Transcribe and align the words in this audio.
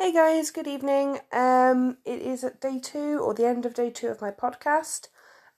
Hey 0.00 0.12
guys, 0.12 0.50
good 0.50 0.66
evening. 0.66 1.18
Um, 1.30 1.98
it 2.06 2.22
is 2.22 2.42
at 2.42 2.58
day 2.58 2.80
two 2.82 3.18
or 3.18 3.34
the 3.34 3.46
end 3.46 3.66
of 3.66 3.74
day 3.74 3.90
two 3.90 4.06
of 4.06 4.22
my 4.22 4.30
podcast. 4.30 5.08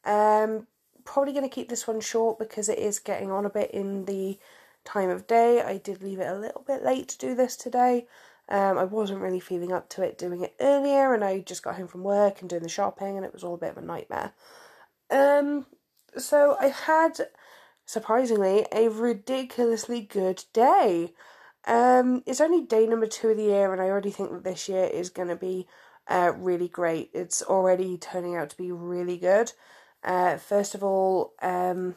Um, 0.04 0.66
probably 1.04 1.32
going 1.32 1.48
to 1.48 1.54
keep 1.54 1.68
this 1.68 1.86
one 1.86 2.00
short 2.00 2.40
because 2.40 2.68
it 2.68 2.80
is 2.80 2.98
getting 2.98 3.30
on 3.30 3.46
a 3.46 3.50
bit 3.50 3.70
in 3.70 4.04
the 4.06 4.40
time 4.84 5.10
of 5.10 5.28
day. 5.28 5.62
I 5.62 5.76
did 5.76 6.02
leave 6.02 6.18
it 6.18 6.26
a 6.26 6.36
little 6.36 6.64
bit 6.66 6.82
late 6.82 7.06
to 7.10 7.18
do 7.18 7.36
this 7.36 7.56
today. 7.56 8.08
Um, 8.48 8.78
I 8.78 8.82
wasn't 8.82 9.20
really 9.20 9.38
feeling 9.38 9.72
up 9.72 9.88
to 9.90 10.02
it 10.02 10.18
doing 10.18 10.42
it 10.42 10.56
earlier, 10.58 11.14
and 11.14 11.22
I 11.22 11.38
just 11.38 11.62
got 11.62 11.76
home 11.76 11.86
from 11.86 12.02
work 12.02 12.40
and 12.40 12.50
doing 12.50 12.64
the 12.64 12.68
shopping, 12.68 13.16
and 13.16 13.24
it 13.24 13.32
was 13.32 13.44
all 13.44 13.54
a 13.54 13.58
bit 13.58 13.70
of 13.70 13.78
a 13.78 13.80
nightmare. 13.80 14.32
Um, 15.08 15.66
so 16.18 16.56
I 16.60 16.66
had 16.66 17.12
surprisingly 17.86 18.66
a 18.72 18.88
ridiculously 18.88 20.00
good 20.00 20.42
day. 20.52 21.12
Um, 21.66 22.22
it's 22.26 22.40
only 22.40 22.62
day 22.62 22.86
number 22.86 23.06
two 23.06 23.28
of 23.28 23.36
the 23.36 23.44
year, 23.44 23.72
and 23.72 23.80
I 23.80 23.86
already 23.86 24.10
think 24.10 24.30
that 24.30 24.44
this 24.44 24.68
year 24.68 24.84
is 24.84 25.10
going 25.10 25.28
to 25.28 25.36
be 25.36 25.66
uh, 26.08 26.32
really 26.36 26.68
great. 26.68 27.10
It's 27.12 27.42
already 27.42 27.96
turning 27.96 28.34
out 28.36 28.50
to 28.50 28.56
be 28.56 28.72
really 28.72 29.16
good. 29.16 29.52
Uh, 30.02 30.36
first 30.36 30.74
of 30.74 30.82
all, 30.82 31.34
um, 31.40 31.94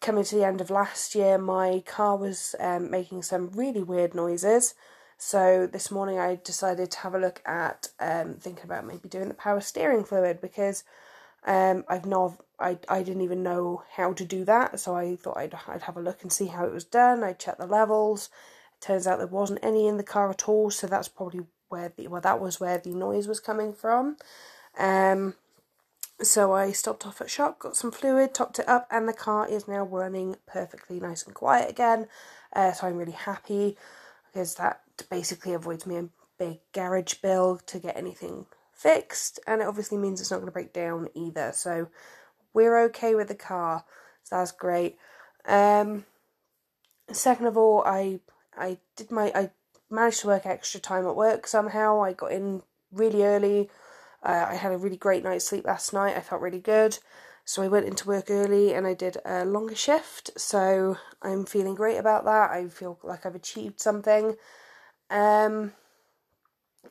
coming 0.00 0.24
to 0.24 0.36
the 0.36 0.44
end 0.44 0.60
of 0.60 0.70
last 0.70 1.14
year, 1.14 1.38
my 1.38 1.82
car 1.86 2.16
was 2.16 2.54
um, 2.60 2.90
making 2.90 3.22
some 3.22 3.50
really 3.54 3.82
weird 3.82 4.14
noises. 4.14 4.74
So 5.16 5.66
this 5.66 5.90
morning 5.90 6.18
I 6.18 6.40
decided 6.42 6.90
to 6.90 6.98
have 6.98 7.14
a 7.14 7.18
look 7.18 7.40
at 7.46 7.88
um, 8.00 8.34
thinking 8.34 8.64
about 8.64 8.86
maybe 8.86 9.08
doing 9.08 9.28
the 9.28 9.34
power 9.34 9.60
steering 9.60 10.04
fluid 10.04 10.40
because 10.40 10.84
um, 11.46 11.84
I've 11.88 12.06
not 12.06 12.44
I, 12.62 12.78
I 12.88 13.02
didn't 13.02 13.22
even 13.22 13.42
know 13.42 13.82
how 13.96 14.12
to 14.12 14.24
do 14.24 14.44
that, 14.44 14.80
so 14.80 14.94
I 14.94 15.16
thought 15.16 15.36
I'd 15.36 15.54
I'd 15.68 15.82
have 15.82 15.96
a 15.96 16.02
look 16.02 16.22
and 16.22 16.32
see 16.32 16.46
how 16.46 16.64
it 16.64 16.72
was 16.72 16.84
done. 16.84 17.22
I 17.24 17.32
checked 17.32 17.58
the 17.58 17.66
levels. 17.66 18.30
It 18.76 18.84
turns 18.84 19.06
out 19.06 19.18
there 19.18 19.26
wasn't 19.26 19.60
any 19.62 19.86
in 19.86 19.96
the 19.96 20.02
car 20.02 20.30
at 20.30 20.48
all, 20.48 20.70
so 20.70 20.86
that's 20.86 21.08
probably 21.08 21.42
where 21.68 21.92
the 21.96 22.08
well 22.08 22.20
that 22.20 22.40
was 22.40 22.60
where 22.60 22.78
the 22.78 22.94
noise 22.94 23.26
was 23.26 23.40
coming 23.40 23.72
from. 23.72 24.16
Um, 24.78 25.34
so 26.22 26.52
I 26.52 26.72
stopped 26.72 27.06
off 27.06 27.20
at 27.20 27.30
shop, 27.30 27.58
got 27.58 27.76
some 27.76 27.90
fluid, 27.90 28.34
topped 28.34 28.58
it 28.58 28.68
up, 28.68 28.86
and 28.90 29.08
the 29.08 29.12
car 29.12 29.48
is 29.48 29.66
now 29.66 29.84
running 29.84 30.36
perfectly 30.46 31.00
nice 31.00 31.24
and 31.24 31.34
quiet 31.34 31.68
again. 31.68 32.06
Uh, 32.52 32.72
so 32.72 32.86
I'm 32.86 32.96
really 32.96 33.12
happy 33.12 33.76
because 34.26 34.54
that 34.54 34.82
basically 35.10 35.52
avoids 35.52 35.86
me 35.86 35.96
a 35.96 36.08
big 36.38 36.60
garage 36.72 37.14
bill 37.14 37.60
to 37.66 37.78
get 37.78 37.96
anything 37.96 38.46
fixed, 38.72 39.40
and 39.46 39.60
it 39.60 39.66
obviously 39.66 39.98
means 39.98 40.20
it's 40.20 40.30
not 40.30 40.38
going 40.38 40.46
to 40.46 40.52
break 40.52 40.72
down 40.72 41.08
either. 41.14 41.52
So 41.54 41.88
we're 42.54 42.78
okay 42.84 43.14
with 43.14 43.28
the 43.28 43.34
car, 43.34 43.84
so 44.22 44.36
that's 44.36 44.52
great. 44.52 44.96
Um, 45.46 46.04
second 47.10 47.46
of 47.46 47.56
all, 47.56 47.82
I 47.84 48.20
I 48.56 48.78
did 48.96 49.10
my 49.10 49.32
I 49.34 49.50
managed 49.90 50.20
to 50.20 50.26
work 50.28 50.46
extra 50.46 50.80
time 50.80 51.06
at 51.06 51.16
work 51.16 51.46
somehow. 51.46 52.02
I 52.02 52.12
got 52.12 52.32
in 52.32 52.62
really 52.90 53.24
early. 53.24 53.70
Uh, 54.22 54.46
I 54.48 54.54
had 54.54 54.72
a 54.72 54.78
really 54.78 54.96
great 54.96 55.24
night's 55.24 55.46
sleep 55.46 55.66
last 55.66 55.92
night. 55.92 56.16
I 56.16 56.20
felt 56.20 56.40
really 56.42 56.60
good. 56.60 56.98
So 57.44 57.62
I 57.62 57.68
went 57.68 57.86
into 57.86 58.06
work 58.06 58.30
early 58.30 58.72
and 58.72 58.86
I 58.86 58.94
did 58.94 59.16
a 59.24 59.44
longer 59.44 59.74
shift. 59.74 60.30
So 60.36 60.96
I'm 61.20 61.44
feeling 61.44 61.74
great 61.74 61.96
about 61.96 62.24
that. 62.24 62.50
I 62.50 62.68
feel 62.68 62.98
like 63.02 63.26
I've 63.26 63.34
achieved 63.34 63.80
something. 63.80 64.36
Um, 65.10 65.72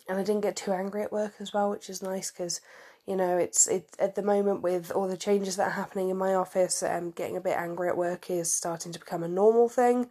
and 0.08 0.20
I 0.20 0.24
didn't 0.24 0.42
get 0.42 0.56
too 0.56 0.74
angry 0.74 1.04
at 1.04 1.12
work 1.12 1.36
as 1.40 1.54
well, 1.54 1.70
which 1.70 1.90
is 1.90 2.02
nice 2.02 2.32
because 2.32 2.60
you 3.08 3.16
know 3.16 3.38
it's 3.38 3.68
it 3.68 3.90
at 4.00 4.16
the 4.16 4.22
moment 4.22 4.62
with 4.62 4.92
all 4.92 5.08
the 5.08 5.18
changes 5.18 5.56
that 5.56 5.68
are 5.68 5.72
happening 5.72 6.10
in 6.10 6.18
my 6.18 6.36
office 6.36 6.84
um 6.84 7.12
getting 7.12 7.36
a 7.36 7.42
bit 7.42 7.58
angry 7.58 7.90
at 7.90 7.98
work 7.98 8.30
is 8.30 8.54
starting 8.54 8.92
to 8.92 9.00
become 9.00 9.24
a 9.24 9.28
normal 9.28 9.70
thing. 9.70 10.10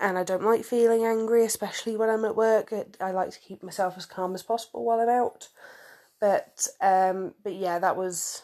And 0.00 0.18
I 0.18 0.24
don't 0.24 0.42
like 0.42 0.64
feeling 0.64 1.04
angry 1.04 1.44
especially 1.44 1.96
when 1.96 2.10
I'm 2.10 2.24
at 2.24 2.36
work. 2.36 2.72
I 3.00 3.12
like 3.12 3.30
to 3.30 3.38
keep 3.38 3.62
myself 3.62 3.94
as 3.96 4.06
calm 4.06 4.34
as 4.34 4.42
possible 4.42 4.84
while 4.84 5.00
I'm 5.00 5.08
out. 5.08 5.48
But 6.20 6.66
um 6.80 7.34
but 7.42 7.54
yeah 7.54 7.78
that 7.78 7.96
was 7.96 8.42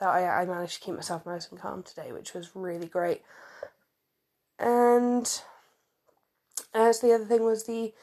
that 0.00 0.08
I, 0.08 0.42
I 0.42 0.44
managed 0.44 0.74
to 0.74 0.80
keep 0.80 0.94
myself 0.94 1.26
nice 1.26 1.48
and 1.50 1.60
calm 1.60 1.82
today 1.82 2.12
which 2.12 2.34
was 2.34 2.50
really 2.54 2.86
great. 2.86 3.22
And 4.58 5.40
as 6.74 7.00
the 7.00 7.12
other 7.14 7.24
thing 7.24 7.44
was 7.44 7.66
the 7.66 7.94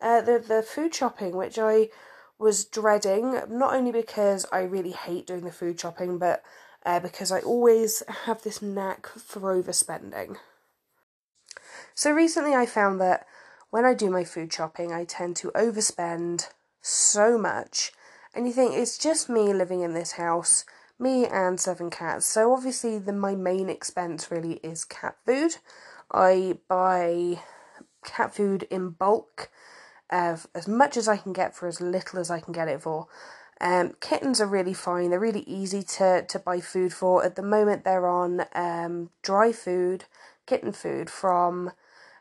uh, 0.00 0.20
the 0.20 0.38
the 0.38 0.62
food 0.62 0.94
shopping 0.94 1.36
which 1.36 1.58
I 1.58 1.90
was 2.38 2.64
dreading, 2.64 3.40
not 3.48 3.74
only 3.74 3.92
because 3.92 4.46
I 4.52 4.60
really 4.60 4.92
hate 4.92 5.26
doing 5.26 5.44
the 5.44 5.52
food 5.52 5.80
shopping, 5.80 6.18
but 6.18 6.42
uh, 6.86 7.00
because 7.00 7.32
I 7.32 7.40
always 7.40 8.02
have 8.24 8.42
this 8.42 8.62
knack 8.62 9.06
for 9.06 9.54
overspending. 9.54 10.36
So 11.94 12.12
recently 12.12 12.54
I 12.54 12.66
found 12.66 13.00
that 13.00 13.26
when 13.70 13.84
I 13.84 13.94
do 13.94 14.08
my 14.08 14.24
food 14.24 14.52
shopping, 14.52 14.92
I 14.92 15.04
tend 15.04 15.36
to 15.36 15.50
overspend 15.50 16.48
so 16.80 17.36
much. 17.36 17.92
And 18.34 18.46
you 18.46 18.52
think 18.52 18.74
it's 18.74 18.98
just 18.98 19.28
me 19.28 19.52
living 19.52 19.80
in 19.82 19.94
this 19.94 20.12
house, 20.12 20.64
me 20.98 21.26
and 21.26 21.58
seven 21.58 21.90
cats. 21.90 22.26
So 22.26 22.52
obviously, 22.52 22.98
the 22.98 23.12
my 23.12 23.34
main 23.34 23.68
expense 23.68 24.30
really 24.30 24.54
is 24.62 24.84
cat 24.84 25.16
food. 25.26 25.56
I 26.10 26.58
buy 26.68 27.40
cat 28.04 28.34
food 28.34 28.66
in 28.70 28.90
bulk 28.90 29.50
of 30.10 30.46
as 30.54 30.66
much 30.66 30.96
as 30.96 31.08
I 31.08 31.16
can 31.16 31.32
get 31.32 31.54
for 31.54 31.68
as 31.68 31.80
little 31.80 32.18
as 32.18 32.30
I 32.30 32.40
can 32.40 32.52
get 32.52 32.68
it 32.68 32.82
for. 32.82 33.06
Um, 33.60 33.94
kittens 34.00 34.40
are 34.40 34.46
really 34.46 34.74
fine. 34.74 35.10
They're 35.10 35.18
really 35.18 35.42
easy 35.42 35.82
to, 35.82 36.24
to 36.28 36.38
buy 36.38 36.60
food 36.60 36.92
for. 36.92 37.24
At 37.24 37.34
the 37.34 37.42
moment, 37.42 37.84
they're 37.84 38.08
on 38.08 38.44
um, 38.54 39.10
dry 39.22 39.50
food, 39.52 40.04
kitten 40.46 40.72
food 40.72 41.10
from 41.10 41.72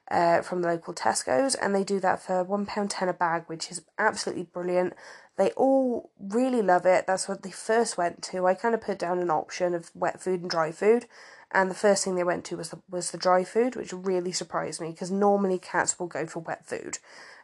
uh, 0.09 0.41
from 0.41 0.61
the 0.61 0.69
local 0.69 0.93
Tesco's, 0.93 1.53
and 1.55 1.75
they 1.75 1.83
do 1.83 1.99
that 1.99 2.21
for 2.21 2.43
one 2.43 2.65
pound 2.65 2.89
ten 2.89 3.09
a 3.09 3.13
bag, 3.13 3.43
which 3.47 3.69
is 3.69 3.81
absolutely 3.97 4.43
brilliant. 4.43 4.93
They 5.35 5.51
all 5.51 6.09
really 6.17 6.61
love 6.61 6.85
it. 6.85 7.05
That's 7.05 7.27
what 7.27 7.43
they 7.43 7.51
first 7.51 7.97
went 7.97 8.23
to. 8.23 8.47
I 8.47 8.53
kind 8.53 8.73
of 8.73 8.81
put 8.81 8.99
down 8.99 9.19
an 9.19 9.29
option 9.29 9.73
of 9.73 9.91
wet 9.93 10.21
food 10.21 10.41
and 10.41 10.49
dry 10.49 10.71
food, 10.71 11.05
and 11.51 11.69
the 11.69 11.75
first 11.75 12.03
thing 12.03 12.15
they 12.15 12.23
went 12.23 12.45
to 12.45 12.57
was 12.57 12.69
the 12.69 12.79
was 12.89 13.11
the 13.11 13.17
dry 13.17 13.43
food, 13.43 13.75
which 13.75 13.93
really 13.93 14.31
surprised 14.31 14.81
me 14.81 14.91
because 14.91 15.11
normally 15.11 15.59
cats 15.59 15.99
will 15.99 16.07
go 16.07 16.25
for 16.25 16.39
wet 16.39 16.65
food. 16.65 16.99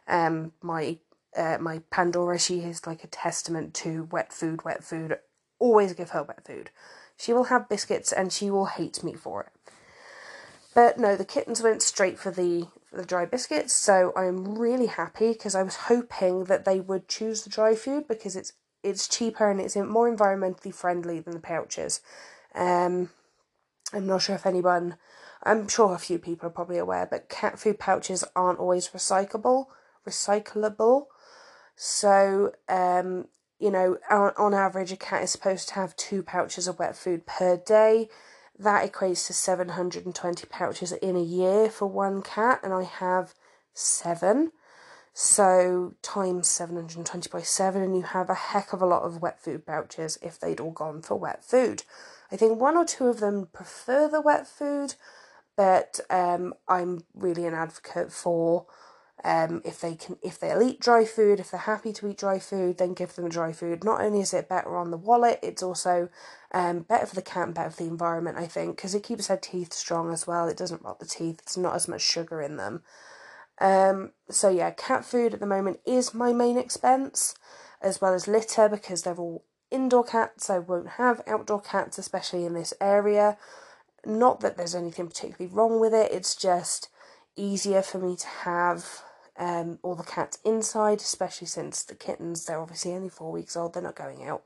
Um, 0.06 0.52
my 0.62 0.98
uh, 1.36 1.58
my 1.60 1.80
Pandora, 1.90 2.38
she 2.38 2.60
is 2.60 2.86
like 2.86 3.02
a 3.02 3.08
testament 3.08 3.74
to 3.74 4.08
wet 4.12 4.32
food, 4.32 4.64
wet 4.64 4.84
food. 4.84 5.18
Always 5.58 5.92
give 5.92 6.10
her 6.10 6.22
wet 6.22 6.46
food. 6.46 6.70
She 7.16 7.32
will 7.32 7.44
have 7.44 7.68
biscuits 7.68 8.12
and 8.12 8.32
she 8.32 8.50
will 8.50 8.66
hate 8.66 9.02
me 9.02 9.14
for 9.14 9.42
it. 9.42 9.72
But 10.74 10.98
no, 10.98 11.16
the 11.16 11.24
kittens 11.24 11.62
went 11.62 11.82
straight 11.82 12.18
for 12.18 12.30
the 12.30 12.68
for 12.90 12.96
the 12.96 13.04
dry 13.04 13.24
biscuits, 13.24 13.72
so 13.72 14.12
I'm 14.16 14.58
really 14.58 14.86
happy 14.86 15.32
because 15.32 15.54
I 15.54 15.62
was 15.62 15.76
hoping 15.76 16.44
that 16.44 16.64
they 16.64 16.80
would 16.80 17.08
choose 17.08 17.42
the 17.42 17.50
dry 17.50 17.74
food 17.74 18.06
because 18.08 18.36
it's 18.36 18.52
it's 18.82 19.08
cheaper 19.08 19.50
and 19.50 19.60
it's 19.60 19.76
more 19.76 20.14
environmentally 20.14 20.74
friendly 20.74 21.20
than 21.20 21.32
the 21.34 21.40
pouches. 21.40 22.00
Um, 22.54 23.10
I'm 23.92 24.06
not 24.06 24.22
sure 24.22 24.34
if 24.34 24.46
anyone, 24.46 24.96
I'm 25.42 25.68
sure 25.68 25.94
a 25.94 25.98
few 25.98 26.18
people 26.18 26.48
are 26.48 26.52
probably 26.52 26.78
aware, 26.78 27.06
but 27.06 27.28
cat 27.28 27.58
food 27.58 27.78
pouches 27.78 28.24
aren't 28.36 28.58
always 28.58 28.88
recyclable 28.88 29.66
recyclable. 30.06 31.06
So, 31.76 32.52
um, 32.68 33.26
you 33.58 33.70
know, 33.70 33.98
on, 34.10 34.32
on 34.36 34.54
average, 34.54 34.92
a 34.92 34.96
cat 34.96 35.22
is 35.22 35.30
supposed 35.30 35.68
to 35.68 35.74
have 35.74 35.96
two 35.96 36.22
pouches 36.22 36.68
of 36.68 36.78
wet 36.78 36.96
food 36.96 37.26
per 37.26 37.56
day. 37.56 38.08
That 38.58 38.90
equates 38.90 39.26
to 39.26 39.32
720 39.32 40.46
pouches 40.46 40.92
in 40.92 41.16
a 41.16 41.22
year 41.22 41.68
for 41.68 41.86
one 41.86 42.22
cat, 42.22 42.60
and 42.62 42.72
I 42.72 42.84
have 42.84 43.34
seven. 43.72 44.52
So, 45.12 45.94
times 46.02 46.48
720 46.48 47.28
by 47.30 47.42
7, 47.42 47.82
and 47.82 47.96
you 47.96 48.02
have 48.02 48.28
a 48.28 48.34
heck 48.34 48.72
of 48.72 48.82
a 48.82 48.86
lot 48.86 49.02
of 49.02 49.22
wet 49.22 49.40
food 49.40 49.64
pouches 49.64 50.18
if 50.22 50.38
they'd 50.38 50.60
all 50.60 50.72
gone 50.72 51.02
for 51.02 51.16
wet 51.16 51.44
food. 51.44 51.84
I 52.32 52.36
think 52.36 52.60
one 52.60 52.76
or 52.76 52.84
two 52.84 53.06
of 53.06 53.20
them 53.20 53.48
prefer 53.52 54.08
the 54.08 54.20
wet 54.20 54.46
food, 54.46 54.94
but 55.56 56.00
um, 56.10 56.54
I'm 56.66 57.04
really 57.14 57.46
an 57.46 57.54
advocate 57.54 58.12
for 58.12 58.66
um, 59.24 59.62
if 59.64 59.80
they 59.80 59.94
can, 59.94 60.18
if 60.22 60.38
they'll 60.38 60.62
eat 60.62 60.80
dry 60.80 61.06
food, 61.06 61.40
if 61.40 61.50
they're 61.50 61.60
happy 61.60 61.94
to 61.94 62.08
eat 62.08 62.18
dry 62.18 62.38
food, 62.38 62.76
then 62.76 62.92
give 62.92 63.14
them 63.14 63.30
dry 63.30 63.52
food. 63.52 63.82
Not 63.82 64.02
only 64.02 64.20
is 64.20 64.34
it 64.34 64.50
better 64.50 64.76
on 64.76 64.90
the 64.90 64.98
wallet, 64.98 65.38
it's 65.42 65.62
also 65.62 66.10
um, 66.52 66.80
better 66.80 67.06
for 67.06 67.14
the 67.14 67.22
cat 67.22 67.46
and 67.46 67.54
better 67.54 67.70
for 67.70 67.82
the 67.82 67.88
environment. 67.88 68.36
I 68.36 68.46
think 68.46 68.76
because 68.76 68.94
it 68.94 69.02
keeps 69.02 69.28
their 69.28 69.38
teeth 69.38 69.72
strong 69.72 70.12
as 70.12 70.26
well. 70.26 70.46
It 70.46 70.58
doesn't 70.58 70.82
rot 70.82 71.00
the 71.00 71.06
teeth. 71.06 71.40
It's 71.42 71.56
not 71.56 71.74
as 71.74 71.88
much 71.88 72.02
sugar 72.02 72.42
in 72.42 72.58
them. 72.58 72.82
Um, 73.60 74.10
so 74.28 74.50
yeah, 74.50 74.70
cat 74.72 75.06
food 75.06 75.32
at 75.32 75.40
the 75.40 75.46
moment 75.46 75.80
is 75.86 76.12
my 76.12 76.34
main 76.34 76.58
expense, 76.58 77.34
as 77.80 78.02
well 78.02 78.12
as 78.12 78.28
litter 78.28 78.68
because 78.68 79.02
they're 79.02 79.14
all 79.14 79.46
indoor 79.70 80.04
cats. 80.04 80.50
I 80.50 80.58
won't 80.58 80.90
have 80.90 81.22
outdoor 81.26 81.62
cats, 81.62 81.96
especially 81.96 82.44
in 82.44 82.52
this 82.52 82.74
area. 82.78 83.38
Not 84.04 84.40
that 84.40 84.58
there's 84.58 84.74
anything 84.74 85.06
particularly 85.06 85.54
wrong 85.54 85.80
with 85.80 85.94
it. 85.94 86.12
It's 86.12 86.36
just 86.36 86.90
easier 87.36 87.80
for 87.80 87.98
me 87.98 88.16
to 88.16 88.26
have 88.26 89.02
um, 89.38 89.78
all 89.82 89.94
the 89.94 90.02
cats 90.02 90.38
inside, 90.44 90.98
especially 90.98 91.46
since 91.46 91.82
the 91.82 91.94
kittens, 91.94 92.44
they're 92.44 92.60
obviously 92.60 92.92
only 92.92 93.08
four 93.08 93.32
weeks 93.32 93.56
old, 93.56 93.74
they're 93.74 93.82
not 93.82 93.96
going 93.96 94.24
out. 94.24 94.42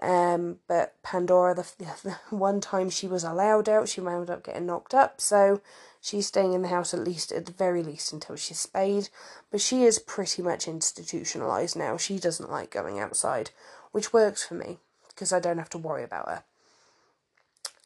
Um, 0.00 0.58
but 0.66 0.94
Pandora, 1.02 1.54
the, 1.54 1.66
the 2.04 2.36
one 2.36 2.60
time 2.60 2.90
she 2.90 3.06
was 3.06 3.24
allowed 3.24 3.68
out, 3.68 3.88
she 3.88 4.00
wound 4.00 4.30
up 4.30 4.44
getting 4.44 4.66
knocked 4.66 4.94
up, 4.94 5.20
so 5.20 5.60
She's 6.00 6.26
staying 6.26 6.54
in 6.54 6.62
the 6.62 6.68
house 6.68 6.94
at 6.94 7.04
least, 7.04 7.30
at 7.30 7.44
the 7.44 7.52
very 7.52 7.82
least, 7.82 8.12
until 8.12 8.36
she's 8.36 8.58
spayed. 8.58 9.10
But 9.50 9.60
she 9.60 9.84
is 9.84 9.98
pretty 9.98 10.40
much 10.40 10.66
institutionalized 10.66 11.76
now. 11.76 11.96
She 11.98 12.18
doesn't 12.18 12.50
like 12.50 12.70
going 12.70 12.98
outside, 12.98 13.50
which 13.92 14.12
works 14.12 14.42
for 14.44 14.54
me 14.54 14.78
because 15.08 15.32
I 15.32 15.40
don't 15.40 15.58
have 15.58 15.68
to 15.70 15.78
worry 15.78 16.02
about 16.02 16.28
her. 16.28 16.44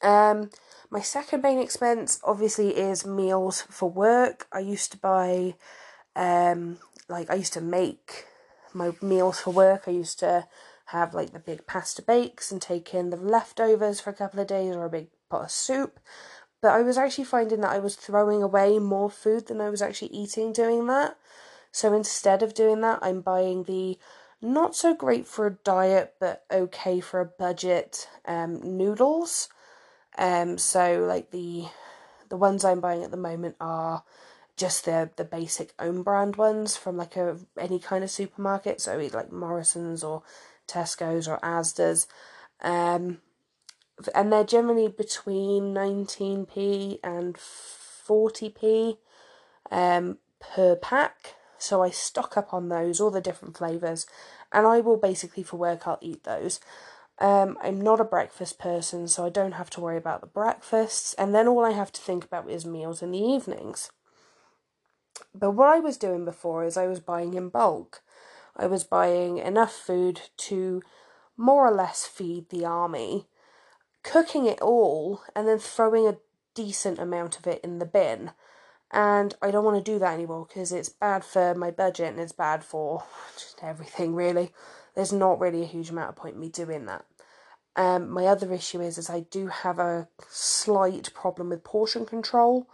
Um, 0.08 0.50
my 0.90 1.00
second 1.00 1.42
main 1.42 1.58
expense 1.58 2.20
obviously 2.22 2.76
is 2.76 3.04
meals 3.04 3.62
for 3.62 3.90
work. 3.90 4.46
I 4.52 4.60
used 4.60 4.92
to 4.92 4.98
buy, 4.98 5.54
um, 6.16 6.78
like 7.08 7.30
I 7.30 7.34
used 7.34 7.52
to 7.54 7.60
make 7.60 8.26
my 8.72 8.92
meals 9.00 9.40
for 9.40 9.50
work. 9.50 9.84
I 9.86 9.92
used 9.92 10.18
to 10.20 10.46
have 10.86 11.14
like 11.14 11.32
the 11.32 11.38
big 11.38 11.66
pasta 11.66 12.02
bakes 12.02 12.52
and 12.52 12.60
take 12.60 12.92
in 12.92 13.10
the 13.10 13.16
leftovers 13.16 14.00
for 14.00 14.10
a 14.10 14.14
couple 14.14 14.40
of 14.40 14.46
days 14.46 14.74
or 14.74 14.84
a 14.84 14.90
big 14.90 15.08
pot 15.30 15.44
of 15.44 15.50
soup. 15.50 15.98
But 16.60 16.72
I 16.72 16.82
was 16.82 16.96
actually 16.96 17.24
finding 17.24 17.60
that 17.60 17.72
I 17.72 17.78
was 17.78 17.96
throwing 17.96 18.42
away 18.42 18.78
more 18.78 19.10
food 19.10 19.46
than 19.46 19.60
I 19.60 19.70
was 19.70 19.82
actually 19.82 20.08
eating 20.08 20.52
doing 20.52 20.86
that. 20.86 21.16
So 21.72 21.92
instead 21.92 22.42
of 22.42 22.54
doing 22.54 22.80
that, 22.82 23.00
I'm 23.02 23.20
buying 23.20 23.64
the 23.64 23.98
not 24.40 24.76
so 24.76 24.94
great 24.94 25.26
for 25.26 25.46
a 25.46 25.58
diet 25.64 26.14
but 26.20 26.44
okay 26.50 27.00
for 27.00 27.20
a 27.20 27.24
budget 27.24 28.08
um, 28.26 28.60
noodles. 28.76 29.48
Um, 30.16 30.58
so 30.58 31.04
like 31.06 31.30
the 31.30 31.66
the 32.28 32.36
ones 32.36 32.64
I'm 32.64 32.80
buying 32.80 33.02
at 33.02 33.10
the 33.10 33.16
moment 33.16 33.56
are 33.60 34.02
just 34.56 34.84
the 34.84 35.10
the 35.16 35.24
basic 35.24 35.72
own 35.78 36.02
brand 36.02 36.36
ones 36.36 36.76
from 36.76 36.96
like 36.96 37.16
a 37.16 37.38
any 37.58 37.78
kind 37.78 38.04
of 38.04 38.10
supermarket. 38.10 38.80
So 38.80 38.96
like 39.12 39.32
Morrison's 39.32 40.04
or 40.04 40.22
Tesco's 40.68 41.28
or 41.28 41.38
Asda's. 41.38 42.06
Um, 42.60 43.18
and 44.14 44.32
they're 44.32 44.44
generally 44.44 44.88
between 44.88 45.74
19p 45.74 46.98
and 47.02 47.36
40p 47.36 48.98
um, 49.70 50.18
per 50.40 50.76
pack. 50.76 51.34
So 51.58 51.82
I 51.82 51.90
stock 51.90 52.36
up 52.36 52.52
on 52.52 52.68
those, 52.68 53.00
all 53.00 53.10
the 53.10 53.20
different 53.20 53.56
flavours, 53.56 54.06
and 54.52 54.66
I 54.66 54.80
will 54.80 54.96
basically 54.96 55.42
for 55.42 55.56
work 55.56 55.86
I'll 55.86 55.98
eat 56.02 56.24
those. 56.24 56.60
Um, 57.20 57.56
I'm 57.62 57.80
not 57.80 58.00
a 58.00 58.04
breakfast 58.04 58.58
person, 58.58 59.06
so 59.06 59.24
I 59.24 59.30
don't 59.30 59.52
have 59.52 59.70
to 59.70 59.80
worry 59.80 59.96
about 59.96 60.20
the 60.20 60.26
breakfasts, 60.26 61.14
and 61.14 61.34
then 61.34 61.46
all 61.46 61.64
I 61.64 61.70
have 61.70 61.92
to 61.92 62.00
think 62.00 62.24
about 62.24 62.50
is 62.50 62.66
meals 62.66 63.02
in 63.02 63.12
the 63.12 63.18
evenings. 63.18 63.90
But 65.34 65.52
what 65.52 65.68
I 65.68 65.80
was 65.80 65.96
doing 65.96 66.24
before 66.24 66.64
is 66.64 66.76
I 66.76 66.86
was 66.86 67.00
buying 67.00 67.34
in 67.34 67.48
bulk. 67.48 68.02
I 68.56 68.66
was 68.66 68.84
buying 68.84 69.38
enough 69.38 69.72
food 69.72 70.20
to 70.36 70.80
more 71.36 71.66
or 71.66 71.72
less 71.72 72.06
feed 72.06 72.50
the 72.50 72.64
army, 72.64 73.26
cooking 74.04 74.46
it 74.46 74.60
all, 74.60 75.22
and 75.34 75.48
then 75.48 75.58
throwing 75.58 76.06
a 76.06 76.18
decent 76.54 77.00
amount 77.00 77.36
of 77.36 77.48
it 77.48 77.60
in 77.64 77.80
the 77.80 77.86
bin. 77.86 78.30
And 78.92 79.34
I 79.42 79.50
don't 79.50 79.64
want 79.64 79.84
to 79.84 79.92
do 79.92 79.98
that 79.98 80.14
anymore 80.14 80.46
because 80.46 80.70
it's 80.70 80.88
bad 80.88 81.24
for 81.24 81.52
my 81.54 81.72
budget 81.72 82.10
and 82.10 82.20
it's 82.20 82.32
bad 82.32 82.62
for 82.62 83.02
just 83.34 83.58
everything, 83.60 84.14
really. 84.14 84.52
There's 84.94 85.12
not 85.12 85.40
really 85.40 85.62
a 85.62 85.66
huge 85.66 85.90
amount 85.90 86.10
of 86.10 86.16
point 86.16 86.36
in 86.36 86.40
me 86.40 86.48
doing 86.48 86.86
that. 86.86 87.04
Um, 87.74 88.08
my 88.08 88.26
other 88.26 88.52
issue 88.52 88.80
is, 88.80 88.98
is 88.98 89.10
I 89.10 89.20
do 89.20 89.48
have 89.48 89.80
a 89.80 90.06
slight 90.28 91.12
problem 91.12 91.48
with 91.48 91.64
portion 91.64 92.06
control. 92.06 92.68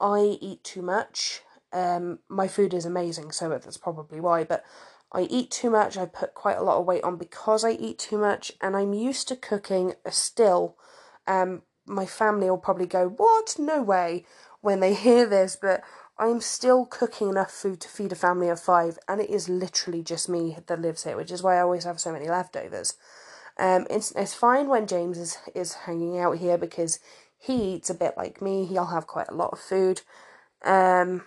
I 0.00 0.38
eat 0.40 0.64
too 0.64 0.82
much. 0.82 1.42
Um, 1.74 2.20
my 2.28 2.48
food 2.48 2.72
is 2.72 2.86
amazing, 2.86 3.32
so 3.32 3.48
that's 3.50 3.76
probably 3.76 4.20
why. 4.20 4.44
But 4.44 4.64
I 5.12 5.22
eat 5.22 5.50
too 5.50 5.70
much. 5.70 5.98
I 5.98 6.06
put 6.06 6.32
quite 6.34 6.56
a 6.56 6.62
lot 6.62 6.78
of 6.78 6.86
weight 6.86 7.04
on 7.04 7.16
because 7.16 7.64
I 7.64 7.72
eat 7.72 7.98
too 7.98 8.16
much, 8.16 8.52
and 8.60 8.76
I'm 8.76 8.94
used 8.94 9.28
to 9.28 9.36
cooking 9.36 9.94
still. 10.08 10.76
Um, 11.26 11.62
my 11.86 12.06
family 12.06 12.48
will 12.48 12.58
probably 12.58 12.86
go, 12.86 13.08
"What? 13.08 13.56
No 13.58 13.82
way!" 13.82 14.24
when 14.60 14.80
they 14.80 14.94
hear 15.06 15.26
this, 15.26 15.56
but 15.60 15.82
I'm 16.16 16.40
still 16.40 16.86
cooking 16.86 17.28
enough 17.28 17.50
food 17.50 17.80
to 17.82 17.88
feed 17.88 18.12
a 18.12 18.16
family 18.16 18.48
of 18.48 18.60
five, 18.60 18.98
and 19.08 19.20
it 19.20 19.30
is 19.30 19.48
literally 19.48 20.02
just 20.02 20.28
me 20.28 20.56
that 20.66 20.80
lives 20.80 21.04
here, 21.04 21.16
which 21.16 21.32
is 21.32 21.42
why 21.42 21.56
I 21.56 21.60
always 21.60 21.84
have 21.84 22.00
so 22.00 22.12
many 22.12 22.28
leftovers. 22.28 22.94
Um, 23.58 23.86
it's 23.90 24.12
it's 24.12 24.34
fine 24.34 24.68
when 24.68 24.86
James 24.86 25.18
is 25.18 25.38
is 25.54 25.74
hanging 25.74 26.18
out 26.18 26.38
here 26.38 26.58
because 26.58 26.98
he 27.38 27.74
eats 27.74 27.90
a 27.90 27.94
bit 27.94 28.14
like 28.16 28.40
me. 28.40 28.64
He'll 28.64 28.86
have 28.86 29.06
quite 29.06 29.28
a 29.28 29.34
lot 29.34 29.52
of 29.52 29.60
food. 29.60 30.02
Um, 30.64 31.24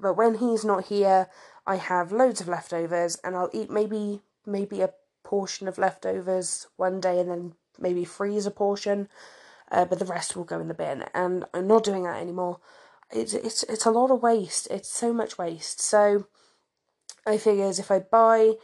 but 0.00 0.14
when 0.14 0.36
he's 0.36 0.64
not 0.64 0.86
here, 0.86 1.28
I 1.66 1.76
have 1.76 2.12
loads 2.12 2.40
of 2.40 2.48
leftovers 2.48 3.16
and 3.24 3.36
I'll 3.36 3.50
eat 3.52 3.70
maybe 3.70 4.22
maybe 4.46 4.80
a 4.82 4.92
portion 5.22 5.68
of 5.68 5.78
leftovers 5.78 6.66
one 6.76 7.00
day 7.00 7.18
and 7.18 7.30
then 7.30 7.54
maybe 7.78 8.04
freeze 8.04 8.46
a 8.46 8.50
portion, 8.50 9.08
uh, 9.70 9.84
but 9.84 9.98
the 9.98 10.04
rest 10.04 10.36
will 10.36 10.44
go 10.44 10.60
in 10.60 10.68
the 10.68 10.74
bin. 10.74 11.04
And 11.14 11.44
I'm 11.54 11.66
not 11.66 11.84
doing 11.84 12.04
that 12.04 12.20
anymore. 12.20 12.60
It's 13.10 13.34
it's 13.34 13.62
it's 13.64 13.86
a 13.86 13.90
lot 13.90 14.10
of 14.10 14.22
waste. 14.22 14.68
It's 14.70 14.90
so 14.90 15.12
much 15.12 15.38
waste. 15.38 15.80
So 15.80 16.26
I 17.26 17.38
figures 17.38 17.78
if 17.78 17.90
I 17.90 18.00
buy 18.00 18.54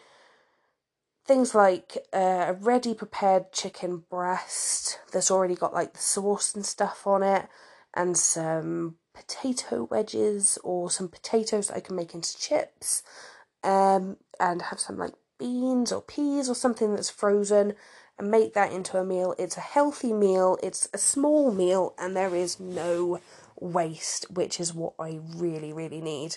things 1.27 1.55
like 1.55 1.97
uh, 2.13 2.47
a 2.49 2.53
ready 2.55 2.95
prepared 2.95 3.53
chicken 3.53 4.05
breast 4.11 4.99
that's 5.13 5.31
already 5.31 5.55
got 5.55 5.75
like 5.75 5.93
the 5.93 6.01
sauce 6.01 6.55
and 6.55 6.65
stuff 6.65 7.07
on 7.07 7.23
it, 7.23 7.49
and 7.95 8.17
some 8.17 8.97
potato 9.15 9.89
wedges 9.91 10.59
or 10.65 10.91
some 10.91 11.09
potatoes 11.09 11.69
that 11.69 11.77
I 11.77 11.81
can 11.81 11.97
make 11.97 12.15
into 12.15 12.39
chips, 12.39 13.03
um, 13.63 14.17
and 14.39 14.63
have 14.63 14.81
some 14.81 14.97
like 14.97 15.15
beans 15.39 15.91
or 15.93 16.03
peas 16.03 16.49
or 16.49 16.55
something 16.55 16.95
that's 16.95 17.11
frozen 17.11 17.75
and 18.19 18.31
make 18.31 18.53
that 18.55 18.73
into 18.73 18.99
a 18.99 19.05
meal. 19.05 19.35
It's 19.39 19.57
a 19.57 19.61
healthy 19.61 20.13
meal, 20.13 20.59
it's 20.63 20.89
a 20.93 20.99
small 20.99 21.51
meal, 21.53 21.95
and 21.99 22.15
there 22.15 22.35
is 22.35 22.61
no 22.61 23.21
waste, 23.59 24.31
which 24.31 24.61
is 24.61 24.75
what 24.75 24.93
I 24.99 25.21
really, 25.37 25.73
really 25.73 26.01
need. 26.01 26.37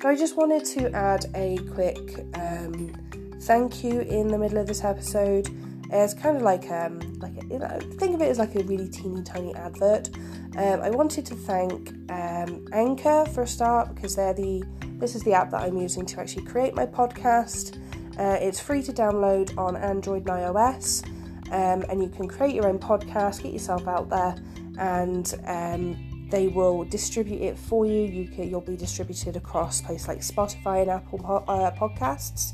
So 0.00 0.08
I 0.08 0.16
just 0.16 0.36
wanted 0.36 0.64
to 0.64 0.90
add 0.92 1.26
a 1.34 1.58
quick 1.74 2.24
um, 2.34 3.09
thank 3.50 3.82
you 3.82 4.02
in 4.02 4.28
the 4.28 4.38
middle 4.38 4.58
of 4.58 4.68
this 4.68 4.84
episode. 4.84 5.48
It's 5.90 6.14
kind 6.14 6.36
of 6.36 6.42
like 6.42 6.70
um 6.70 7.00
like 7.18 7.36
a, 7.36 7.80
think 7.98 8.14
of 8.14 8.22
it 8.22 8.28
as 8.28 8.38
like 8.38 8.54
a 8.54 8.62
really 8.62 8.88
teeny 8.88 9.24
tiny 9.24 9.52
advert. 9.56 10.08
Um, 10.56 10.80
I 10.80 10.90
wanted 10.90 11.26
to 11.26 11.34
thank 11.34 11.90
um, 12.12 12.64
Anchor 12.72 13.26
for 13.34 13.42
a 13.42 13.46
start 13.48 13.92
because 13.92 14.14
they're 14.14 14.34
the 14.34 14.62
this 15.00 15.16
is 15.16 15.24
the 15.24 15.32
app 15.32 15.50
that 15.50 15.62
I'm 15.62 15.76
using 15.76 16.06
to 16.06 16.20
actually 16.20 16.44
create 16.44 16.76
my 16.76 16.86
podcast. 16.86 17.76
Uh, 18.16 18.38
it's 18.40 18.60
free 18.60 18.84
to 18.84 18.92
download 18.92 19.58
on 19.58 19.74
Android 19.74 20.28
and 20.28 20.54
iOS, 20.54 21.04
um, 21.50 21.84
and 21.90 22.00
you 22.00 22.08
can 22.08 22.28
create 22.28 22.54
your 22.54 22.68
own 22.68 22.78
podcast, 22.78 23.42
get 23.42 23.52
yourself 23.52 23.88
out 23.88 24.08
there, 24.08 24.36
and 24.78 25.34
um, 25.46 26.28
they 26.30 26.46
will 26.46 26.84
distribute 26.84 27.42
it 27.42 27.58
for 27.58 27.84
you. 27.84 28.02
You 28.02 28.28
can, 28.28 28.48
you'll 28.48 28.60
be 28.60 28.76
distributed 28.76 29.34
across 29.34 29.82
places 29.82 30.06
like 30.06 30.18
Spotify 30.18 30.82
and 30.82 30.90
Apple 30.92 31.44
uh, 31.48 31.72
Podcasts. 31.72 32.52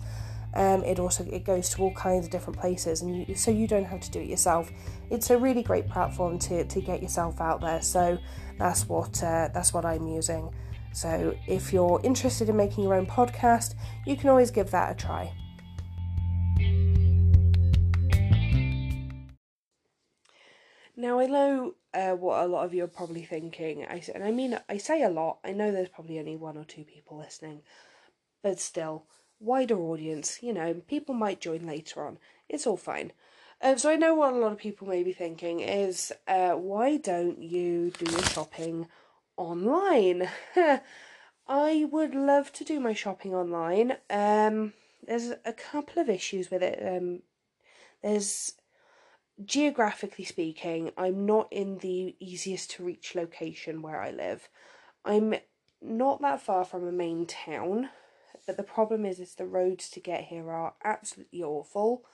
Um, 0.57 0.83
it 0.85 0.99
also 0.99 1.23
it 1.31 1.45
goes 1.45 1.69
to 1.71 1.83
all 1.83 1.93
kinds 1.93 2.25
of 2.25 2.33
different 2.33 2.59
places, 2.59 3.03
and 3.03 3.29
you, 3.29 3.35
so 3.35 3.51
you 3.51 3.69
don't 3.69 3.85
have 3.85 4.01
to 4.01 4.11
do 4.11 4.21
it 4.21 4.27
yourself. 4.27 4.73
It's 5.11 5.29
a 5.29 5.37
really 5.37 5.63
great 5.63 5.87
platform 5.87 6.39
to, 6.41 6.65
to 6.65 6.81
get 6.81 7.03
yourself 7.03 7.43
out 7.43 7.61
there. 7.61 7.83
So 7.83 8.19
that's 8.59 8.89
what 8.89 9.23
uh, 9.23 9.51
that's 9.53 9.75
what 9.75 9.85
I'm 9.85 10.09
using. 10.09 10.51
So 10.95 11.37
if 11.47 11.75
you're 11.75 12.01
interested 12.03 12.49
in 12.49 12.57
making 12.57 12.85
your 12.85 12.95
own 12.95 13.07
podcast, 13.07 13.75
you 14.07 14.17
can 14.17 14.31
always 14.31 14.51
give 14.51 14.71
that 14.71 14.93
a 14.93 14.95
try. 14.95 15.31
Now 20.97 21.21
I 21.21 21.27
know 21.27 21.75
uh, 21.93 22.13
what 22.13 22.43
a 22.43 22.47
lot 22.47 22.65
of 22.65 22.73
you 22.73 22.85
are 22.85 22.89
probably 22.89 23.27
thinking. 23.27 23.85
I 23.85 24.03
and 24.15 24.25
I 24.25 24.31
mean 24.31 24.59
I 24.71 24.79
say 24.79 25.03
a 25.03 25.11
lot. 25.11 25.39
I 25.45 25.53
know 25.53 25.71
there's 25.71 25.91
probably 25.91 26.19
only 26.19 26.37
one 26.37 26.57
or 26.57 26.65
two 26.65 26.85
people 26.85 27.19
listening, 27.19 27.61
but 28.43 28.59
still 28.59 29.05
wider 29.41 29.79
audience. 29.79 30.43
You 30.43 30.53
know, 30.53 30.75
people 30.87 31.15
might 31.15 31.41
join 31.41 31.67
later 31.67 32.07
on. 32.07 32.19
It's 32.49 32.67
all 32.67 32.77
fine. 32.77 33.13
Um, 33.63 33.79
so 33.79 33.91
I 33.91 33.97
know 33.97 34.15
what 34.15 34.35
a 34.35 34.37
lot 34.37 34.53
of 34.53 34.59
people 34.59 34.87
may 34.87 35.03
be 35.03 35.13
thinking 35.13 35.61
is, 35.61 36.13
uh, 36.29 36.53
why 36.53 36.99
don't 36.99 37.43
you 37.43 37.91
do 37.91 38.11
your 38.11 38.23
shopping 38.23 38.87
online? 39.37 40.29
I 41.49 41.87
would 41.91 42.15
love 42.15 42.53
to 42.55 42.65
do 42.65 42.81
my 42.81 42.93
shopping 42.93 43.35
online. 43.35 43.97
Um, 44.11 44.75
there's 45.07 45.31
a 45.45 45.53
couple 45.53 46.03
of 46.03 46.11
issues 46.11 46.51
with 46.51 46.63
it. 46.63 46.81
Um, 46.85 47.23
there's 48.03 48.55
geographically 49.45 50.25
speaking, 50.25 50.91
I'm 50.97 51.27
not 51.27 51.49
in 51.53 51.79
the 51.79 52.17
easiest 52.19 52.73
to 52.73 52.85
reach 52.85 53.15
location 53.15 53.83
where 53.83 54.01
I 54.01 54.11
live. 54.11 54.49
I'm 55.05 55.35
not 55.81 56.21
that 56.23 56.41
far 56.41 56.65
from 56.65 56.87
a 56.87 56.93
main 56.93 57.27
town, 57.27 57.91
but 58.47 58.57
the 58.57 58.63
problem 58.63 59.05
is, 59.05 59.21
is 59.21 59.35
the 59.35 59.47
roads 59.47 59.91
to 59.91 60.01
get 60.01 60.25
here 60.25 60.51
are 60.51 60.75
absolutely 60.85 61.43
awful. 61.43 62.05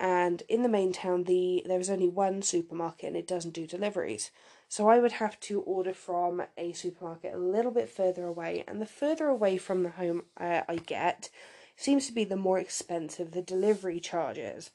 And 0.00 0.42
in 0.48 0.62
the 0.62 0.68
main 0.68 0.92
town, 0.92 1.24
the 1.24 1.62
there 1.66 1.80
is 1.80 1.90
only 1.90 2.08
one 2.08 2.42
supermarket 2.42 3.08
and 3.08 3.16
it 3.16 3.26
doesn't 3.26 3.54
do 3.54 3.66
deliveries. 3.66 4.30
So 4.68 4.88
I 4.88 4.98
would 4.98 5.12
have 5.12 5.40
to 5.40 5.60
order 5.62 5.92
from 5.92 6.42
a 6.56 6.72
supermarket 6.72 7.34
a 7.34 7.38
little 7.38 7.72
bit 7.72 7.88
further 7.88 8.26
away, 8.26 8.64
and 8.68 8.80
the 8.80 8.86
further 8.86 9.26
away 9.26 9.56
from 9.56 9.82
the 9.82 9.90
home 9.90 10.22
uh, 10.38 10.60
I 10.68 10.76
get, 10.76 11.30
seems 11.74 12.06
to 12.06 12.12
be 12.12 12.24
the 12.24 12.36
more 12.36 12.58
expensive 12.58 13.30
the 13.30 13.42
delivery 13.42 13.98
charges. 13.98 14.70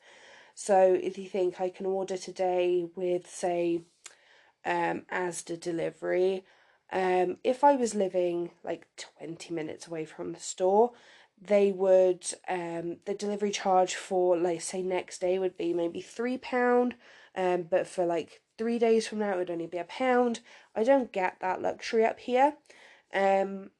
So 0.55 0.97
if 1.01 1.17
you 1.17 1.27
think 1.27 1.61
I 1.61 1.69
can 1.69 1.85
order 1.85 2.17
today 2.17 2.85
with, 2.95 3.29
say, 3.29 3.83
um, 4.65 5.03
Asda 5.11 5.59
delivery, 5.59 6.43
um, 6.93 7.37
if 7.43 7.63
I 7.63 7.75
was 7.75 7.95
living 7.95 8.51
like 8.63 8.85
20 9.19 9.53
minutes 9.53 9.87
away 9.87 10.05
from 10.05 10.31
the 10.31 10.39
store, 10.39 10.91
they 11.41 11.71
would, 11.71 12.25
um, 12.47 12.97
the 13.05 13.15
delivery 13.15 13.51
charge 13.51 13.95
for, 13.95 14.37
like, 14.37 14.61
say, 14.61 14.83
next 14.83 15.19
day 15.19 15.39
would 15.39 15.57
be 15.57 15.73
maybe 15.73 16.01
£3, 16.01 16.93
um, 17.35 17.63
but 17.63 17.87
for 17.87 18.05
like 18.05 18.41
three 18.57 18.77
days 18.77 19.07
from 19.07 19.19
now, 19.19 19.33
it 19.33 19.37
would 19.37 19.49
only 19.49 19.65
be 19.65 19.79
a 19.79 19.83
pound. 19.85 20.39
I 20.75 20.83
don't 20.83 21.11
get 21.11 21.37
that 21.41 21.61
luxury 21.61 22.05
up 22.05 22.19
here. 22.19 22.53
Um, 23.11 23.71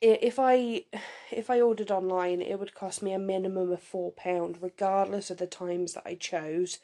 if 0.00 0.38
I 0.38 0.84
if 1.30 1.50
I 1.50 1.60
ordered 1.60 1.90
online, 1.90 2.40
it 2.42 2.58
would 2.58 2.74
cost 2.74 3.02
me 3.02 3.12
a 3.12 3.18
minimum 3.18 3.72
of 3.72 3.82
four 3.82 4.12
pound, 4.12 4.58
regardless 4.60 5.30
of 5.30 5.38
the 5.38 5.46
times 5.46 5.94
that 5.94 6.06
I 6.06 6.14
chose 6.14 6.78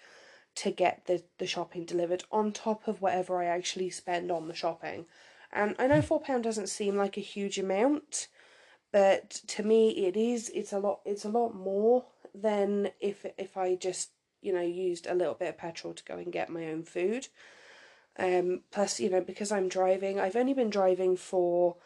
to 0.57 0.71
get 0.71 1.07
the 1.07 1.23
the 1.38 1.47
shopping 1.47 1.85
delivered, 1.85 2.25
on 2.30 2.52
top 2.52 2.88
of 2.88 3.00
whatever 3.00 3.40
I 3.42 3.47
actually 3.47 3.90
spend 3.90 4.30
on 4.30 4.49
the 4.49 4.54
shopping. 4.54 5.07
And 5.52 5.75
I 5.78 5.87
know 5.87 6.02
four 6.02 6.21
pound 6.21 6.45
doesn't 6.45 6.69
seem 6.69 6.97
like 6.97 7.16
a 7.16 7.21
huge 7.21 7.59
amount, 7.59 8.28
but 8.92 9.30
to 9.49 9.62
me 9.62 9.90
it 10.07 10.16
is. 10.16 10.50
It's 10.54 10.73
a 10.73 10.78
lot. 10.78 11.00
It's 11.04 11.25
a 11.25 11.30
lot 11.30 11.54
more 11.54 12.04
than 12.35 12.90
if 13.00 13.26
if 13.37 13.57
I 13.57 13.75
just 13.75 14.11
you 14.42 14.52
know 14.52 14.61
used 14.61 15.07
a 15.07 15.14
little 15.14 15.35
bit 15.35 15.49
of 15.49 15.59
petrol 15.59 15.95
to 15.95 16.04
go 16.04 16.14
and 16.16 16.33
get 16.33 16.50
my 16.50 16.66
own 16.66 16.85
food. 16.85 17.28
Um, 18.19 18.62
plus, 18.71 19.00
you 19.00 19.09
know, 19.09 19.21
because 19.21 19.50
I'm 19.50 19.69
driving, 19.69 20.21
I've 20.21 20.37
only 20.37 20.52
been 20.52 20.69
driving 20.69 21.16
for 21.16 21.76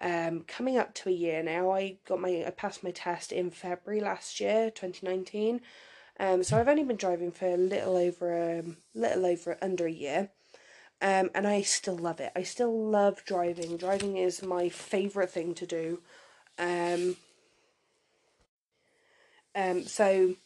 um, 0.00 0.44
coming 0.48 0.76
up 0.76 0.92
to 0.94 1.08
a 1.08 1.12
year 1.12 1.42
now. 1.42 1.70
I 1.70 1.98
got 2.08 2.20
my 2.20 2.44
I 2.46 2.50
passed 2.50 2.82
my 2.82 2.90
test 2.90 3.32
in 3.32 3.50
February 3.50 4.00
last 4.00 4.40
year, 4.40 4.70
twenty 4.70 5.06
nineteen. 5.06 5.60
Um, 6.18 6.44
so 6.44 6.58
I've 6.58 6.68
only 6.68 6.84
been 6.84 6.96
driving 6.96 7.32
for 7.32 7.46
a 7.46 7.56
little 7.56 7.96
over 7.96 8.58
um, 8.60 8.76
little 8.94 9.26
over 9.26 9.58
under 9.60 9.86
a 9.86 9.92
year. 9.92 10.30
Um, 11.02 11.30
and 11.34 11.46
I 11.46 11.62
still 11.62 11.96
love 11.96 12.20
it. 12.20 12.32
I 12.36 12.44
still 12.44 12.90
love 12.90 13.24
driving. 13.24 13.76
Driving 13.76 14.16
is 14.16 14.42
my 14.42 14.68
favorite 14.68 15.30
thing 15.30 15.54
to 15.54 15.66
do. 15.66 16.00
Um, 16.58 17.16
um, 19.54 19.84
so 19.84 20.36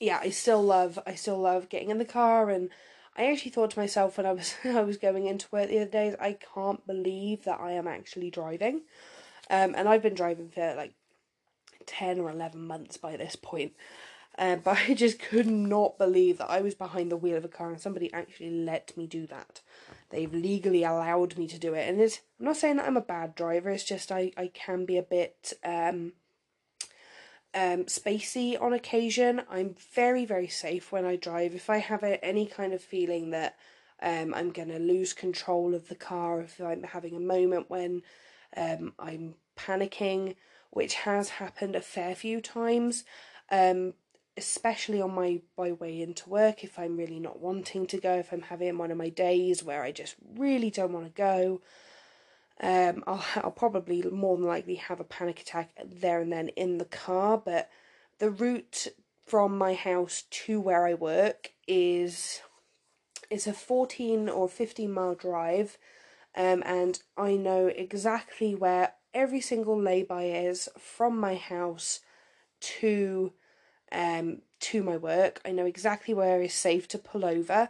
yeah, 0.00 0.18
I 0.20 0.30
still 0.30 0.62
love 0.62 0.98
I 1.06 1.14
still 1.14 1.38
love 1.38 1.68
getting 1.68 1.90
in 1.90 1.98
the 1.98 2.04
car 2.04 2.50
and 2.50 2.70
I 3.16 3.30
actually 3.30 3.52
thought 3.52 3.70
to 3.72 3.78
myself 3.78 4.16
when 4.16 4.26
I 4.26 4.32
was 4.32 4.54
I 4.64 4.80
was 4.82 4.96
going 4.96 5.26
into 5.26 5.46
work 5.50 5.68
the 5.68 5.80
other 5.80 5.90
days, 5.90 6.14
I 6.20 6.36
can't 6.54 6.86
believe 6.86 7.44
that 7.44 7.60
I 7.60 7.72
am 7.72 7.86
actually 7.86 8.30
driving. 8.30 8.82
Um, 9.50 9.74
and 9.76 9.88
I've 9.88 10.02
been 10.02 10.14
driving 10.14 10.48
for 10.50 10.74
like 10.76 10.94
ten 11.86 12.18
or 12.18 12.30
eleven 12.30 12.66
months 12.66 12.96
by 12.96 13.16
this 13.16 13.36
point. 13.36 13.72
Um, 14.38 14.60
but 14.64 14.78
I 14.88 14.94
just 14.94 15.18
could 15.18 15.46
not 15.46 15.98
believe 15.98 16.38
that 16.38 16.50
I 16.50 16.60
was 16.60 16.74
behind 16.74 17.10
the 17.10 17.16
wheel 17.16 17.36
of 17.36 17.44
a 17.44 17.48
car 17.48 17.70
and 17.70 17.80
somebody 17.80 18.12
actually 18.12 18.50
let 18.50 18.96
me 18.96 19.06
do 19.06 19.26
that. 19.28 19.60
They've 20.10 20.32
legally 20.32 20.84
allowed 20.84 21.38
me 21.38 21.46
to 21.48 21.58
do 21.58 21.74
it, 21.74 21.88
and 21.88 22.00
it's. 22.00 22.20
I'm 22.38 22.46
not 22.46 22.56
saying 22.56 22.76
that 22.76 22.86
I'm 22.86 22.96
a 22.96 23.00
bad 23.00 23.34
driver. 23.34 23.70
It's 23.70 23.84
just 23.84 24.12
I 24.12 24.32
I 24.36 24.50
can 24.52 24.84
be 24.84 24.96
a 24.96 25.02
bit 25.02 25.52
um 25.64 26.12
um, 27.54 27.84
spacey 27.84 28.60
on 28.60 28.72
occasion. 28.72 29.42
I'm 29.48 29.76
very, 29.94 30.24
very 30.24 30.48
safe 30.48 30.90
when 30.90 31.04
I 31.04 31.16
drive. 31.16 31.54
If 31.54 31.70
I 31.70 31.78
have 31.78 32.02
a, 32.02 32.22
any 32.24 32.46
kind 32.46 32.72
of 32.72 32.82
feeling 32.82 33.30
that 33.30 33.56
um, 34.02 34.34
I'm 34.34 34.50
going 34.50 34.68
to 34.68 34.78
lose 34.78 35.12
control 35.12 35.74
of 35.74 35.88
the 35.88 35.94
car, 35.94 36.40
if 36.40 36.60
I'm 36.60 36.82
having 36.82 37.16
a 37.16 37.20
moment 37.20 37.70
when 37.70 38.02
um, 38.56 38.92
I'm 38.98 39.34
panicking, 39.56 40.34
which 40.70 40.94
has 40.94 41.28
happened 41.28 41.76
a 41.76 41.80
fair 41.80 42.14
few 42.14 42.40
times, 42.40 43.04
um, 43.50 43.94
especially 44.36 45.00
on 45.00 45.14
my, 45.14 45.40
my 45.56 45.72
way 45.72 46.02
into 46.02 46.28
work, 46.28 46.64
if 46.64 46.78
I'm 46.78 46.96
really 46.96 47.20
not 47.20 47.40
wanting 47.40 47.86
to 47.86 47.98
go, 47.98 48.14
if 48.14 48.32
I'm 48.32 48.42
having 48.42 48.78
one 48.78 48.90
of 48.90 48.96
my 48.96 49.08
days 49.08 49.62
where 49.62 49.82
I 49.82 49.92
just 49.92 50.16
really 50.36 50.70
don't 50.70 50.92
want 50.92 51.06
to 51.06 51.12
go, 51.12 51.60
um, 52.60 53.04
I'll, 53.06 53.24
I'll 53.36 53.50
probably 53.50 54.02
more 54.02 54.36
than 54.36 54.46
likely 54.46 54.76
have 54.76 55.00
a 55.00 55.04
panic 55.04 55.40
attack 55.40 55.70
there 55.84 56.20
and 56.20 56.32
then 56.32 56.48
in 56.48 56.78
the 56.78 56.84
car, 56.84 57.38
but 57.38 57.70
the 58.18 58.30
route 58.30 58.88
from 59.26 59.56
my 59.56 59.74
house 59.74 60.24
to 60.30 60.60
where 60.60 60.86
I 60.86 60.94
work 60.94 61.52
is 61.66 62.40
it's 63.30 63.46
a 63.46 63.52
14 63.52 64.28
or 64.28 64.48
15 64.48 64.92
mile 64.92 65.14
drive 65.14 65.78
um, 66.36 66.62
and 66.66 67.00
I 67.16 67.36
know 67.36 67.68
exactly 67.68 68.54
where 68.54 68.92
every 69.12 69.40
single 69.40 69.80
lay-by 69.80 70.24
is 70.24 70.68
from 70.78 71.18
my 71.18 71.36
house 71.36 72.00
to 72.60 73.32
um 73.94 74.42
to 74.60 74.82
my 74.82 74.96
work. 74.96 75.40
I 75.44 75.52
know 75.52 75.66
exactly 75.66 76.12
where 76.14 76.42
is 76.42 76.54
safe 76.54 76.88
to 76.88 76.98
pull 76.98 77.24
over 77.24 77.68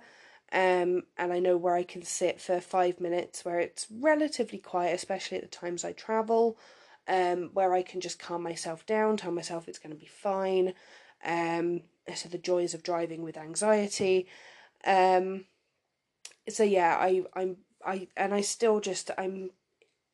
um, 0.55 1.03
and 1.19 1.33
I 1.33 1.41
know 1.41 1.57
where 1.57 1.75
I 1.75 1.83
can 1.83 2.03
sit 2.03 2.41
for 2.41 2.61
five 2.61 3.01
minutes 3.01 3.45
where 3.45 3.59
it's 3.59 3.89
relatively 3.91 4.59
quiet, 4.59 4.95
especially 4.95 5.39
at 5.39 5.43
the 5.43 5.49
times 5.49 5.85
I 5.85 5.93
travel, 5.93 6.57
um, 7.09 7.51
where 7.55 7.75
I 7.75 7.83
can 7.83 8.01
just 8.01 8.21
calm 8.21 8.45
myself 8.45 8.87
down, 8.87 9.17
tell 9.17 9.33
myself 9.33 9.67
it's 9.67 9.81
going 9.81 9.93
to 9.93 10.01
be 10.01 10.07
fine. 10.07 10.75
Um, 11.25 11.83
so 12.15 12.29
the 12.29 12.39
joys 12.39 12.73
of 12.73 12.85
driving 12.85 13.25
with 13.25 13.37
anxiety. 13.37 14.29
Um, 14.87 15.47
so 16.49 16.63
yeah, 16.63 16.99
I 17.01 17.25
I'm 17.35 17.57
I 17.85 18.07
and 18.17 18.33
I 18.33 18.43
still 18.43 18.79
just 18.79 19.11
I'm 19.19 19.51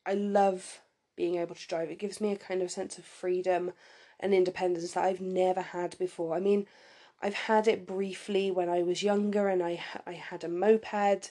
I 0.07 0.15
love 0.15 0.81
being 1.21 1.35
able 1.37 1.53
to 1.53 1.67
drive. 1.67 1.91
It 1.91 1.99
gives 1.99 2.19
me 2.19 2.31
a 2.31 2.35
kind 2.35 2.63
of 2.63 2.71
sense 2.71 2.97
of 2.97 3.05
freedom 3.05 3.73
and 4.19 4.33
independence 4.33 4.93
that 4.93 5.03
I've 5.03 5.21
never 5.21 5.61
had 5.61 5.95
before. 5.99 6.35
I 6.35 6.39
mean, 6.39 6.65
I've 7.21 7.35
had 7.35 7.67
it 7.67 7.85
briefly 7.85 8.49
when 8.49 8.69
I 8.69 8.81
was 8.81 9.03
younger 9.03 9.47
and 9.47 9.61
I 9.61 9.83
I 10.07 10.13
had 10.13 10.43
a 10.43 10.49
moped, 10.49 11.29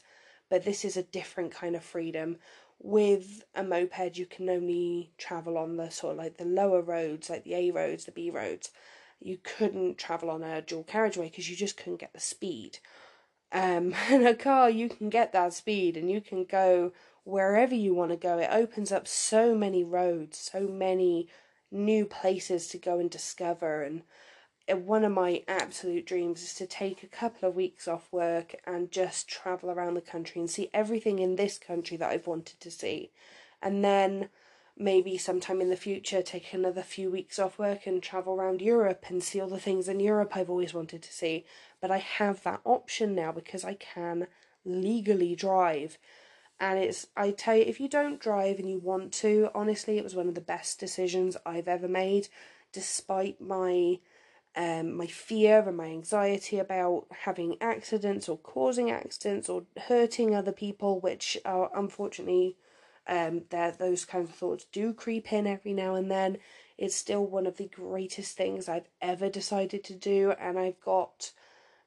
but 0.49 0.65
this 0.65 0.85
is 0.85 0.97
a 0.97 1.03
different 1.03 1.51
kind 1.51 1.75
of 1.75 1.83
freedom. 1.83 2.37
With 2.79 3.43
a 3.53 3.65
moped, 3.65 4.17
you 4.17 4.27
can 4.27 4.49
only 4.49 5.11
travel 5.19 5.59
on 5.59 5.77
the 5.77 5.91
sort 5.91 6.13
of 6.13 6.19
like 6.19 6.37
the 6.37 6.45
lower 6.45 6.83
roads, 6.83 7.29
like 7.29 7.43
the 7.43 7.57
A 7.57 7.73
roads, 7.73 8.05
the 8.05 8.13
B 8.13 8.31
roads. 8.31 8.71
You 9.19 9.39
couldn't 9.43 9.99
travel 9.99 10.31
on 10.31 10.45
a 10.45 10.63
dual 10.63 10.85
carriageway 10.85 11.31
because 11.31 11.51
you 11.51 11.57
just 11.57 11.77
couldn't 11.77 12.01
get 12.05 12.13
the 12.13 12.21
speed. 12.21 12.79
Um, 13.51 13.93
in 14.09 14.25
a 14.25 14.37
car, 14.37 14.71
you 14.71 14.89
can 14.89 15.11
get 15.11 15.33
that 15.33 15.53
speed 15.53 15.97
and 15.97 16.09
you 16.09 16.21
can 16.21 16.45
go 16.45 16.93
wherever 17.25 17.75
you 17.75 17.95
want 17.95 18.11
to 18.11 18.17
go. 18.17 18.39
It 18.39 18.51
opens 18.51 18.93
up 18.93 19.07
so 19.07 19.55
many 19.55 19.85
roads, 19.85 20.39
so 20.39 20.67
many 20.67 21.29
new 21.71 22.05
places 22.05 22.69
to 22.69 22.79
go 22.79 22.99
and 22.99 23.11
discover 23.11 23.83
and 23.83 24.03
uh, 24.71 24.77
one 24.77 25.05
of 25.05 25.13
my 25.13 25.43
absolute 25.49 26.07
dreams 26.07 26.43
is 26.43 26.55
to 26.55 26.67
take 26.67 27.03
a 27.03 27.09
couple 27.09 27.49
of 27.49 27.55
weeks 27.55 27.89
off 27.89 28.09
work 28.13 28.55
and 28.67 28.91
just 28.91 29.29
travel 29.29 29.71
around 29.71 29.95
the 29.95 30.01
country 30.01 30.41
and 30.41 30.51
see 30.51 30.71
everything 30.73 31.19
in 31.19 31.37
this 31.37 31.59
country 31.59 31.97
that 31.97 32.11
I've 32.11 32.27
wanted 32.27 32.61
to 32.61 32.71
see. 32.71 33.11
And 33.63 33.85
then 33.85 34.29
maybe 34.77 35.19
sometime 35.19 35.61
in 35.61 35.69
the 35.69 35.77
future 35.77 36.23
take 36.23 36.53
another 36.53 36.83
few 36.83 37.11
weeks 37.11 37.39
off 37.39 37.59
work 37.59 37.87
and 37.87 38.03
travel 38.03 38.35
around 38.35 38.63
Europe 38.63 39.05
and 39.09 39.23
see 39.23 39.41
all 39.41 39.49
the 39.49 39.59
things 39.59 39.89
in 39.89 40.01
Europe 40.01 40.37
I've 40.37 40.51
always 40.51 40.75
wanted 40.75 41.03
to 41.03 41.13
see. 41.13 41.45
But 41.81 41.91
I 41.91 41.99
have 41.99 42.43
that 42.45 42.61
option 42.65 43.15
now 43.15 43.33
because 43.33 43.65
I 43.65 43.75
can 43.75 44.27
legally 44.65 45.35
drive. 45.35 45.99
And 46.61 46.79
it's, 46.79 47.07
I 47.17 47.31
tell 47.31 47.57
you, 47.57 47.63
if 47.63 47.81
you 47.81 47.89
don't 47.89 48.21
drive 48.21 48.59
and 48.59 48.69
you 48.69 48.79
want 48.79 49.13
to, 49.15 49.49
honestly, 49.55 49.97
it 49.97 50.05
was 50.05 50.15
one 50.15 50.29
of 50.29 50.35
the 50.35 50.43
best 50.43 50.79
decisions 50.79 51.37
I've 51.47 51.69
ever 51.69 51.89
made, 51.89 52.29
despite 52.73 53.41
my 53.41 53.99
um, 54.57 54.97
my 54.97 55.07
fear 55.07 55.61
and 55.61 55.77
my 55.77 55.87
anxiety 55.87 56.59
about 56.59 57.07
having 57.21 57.57
accidents 57.61 58.29
or 58.29 58.37
causing 58.37 58.91
accidents 58.91 59.49
or 59.49 59.63
hurting 59.87 60.35
other 60.35 60.51
people, 60.53 60.99
which 61.01 61.39
are 61.45 61.71
unfortunately 61.75 62.57
um, 63.07 63.43
there 63.51 63.71
those 63.73 64.05
kinds 64.05 64.29
of 64.29 64.35
thoughts 64.35 64.67
do 64.73 64.93
creep 64.93 65.33
in 65.33 65.47
every 65.47 65.73
now 65.73 65.95
and 65.95 66.11
then. 66.11 66.39
It's 66.79 66.97
still 66.97 67.25
one 67.25 67.47
of 67.47 67.59
the 67.59 67.69
greatest 67.69 68.37
things 68.37 68.69
I've 68.69 68.89
ever 69.01 69.29
decided 69.29 69.85
to 69.85 69.95
do, 69.95 70.33
and 70.33 70.59
I've 70.59 70.81
got 70.81 71.31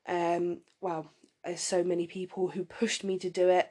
um, 0.08 0.60
well, 0.82 1.12
so 1.56 1.84
many 1.84 2.08
people 2.08 2.48
who 2.50 2.63
pushed 2.63 3.03
me 3.03 3.18
to 3.20 3.30
do 3.30 3.50
it, 3.50 3.70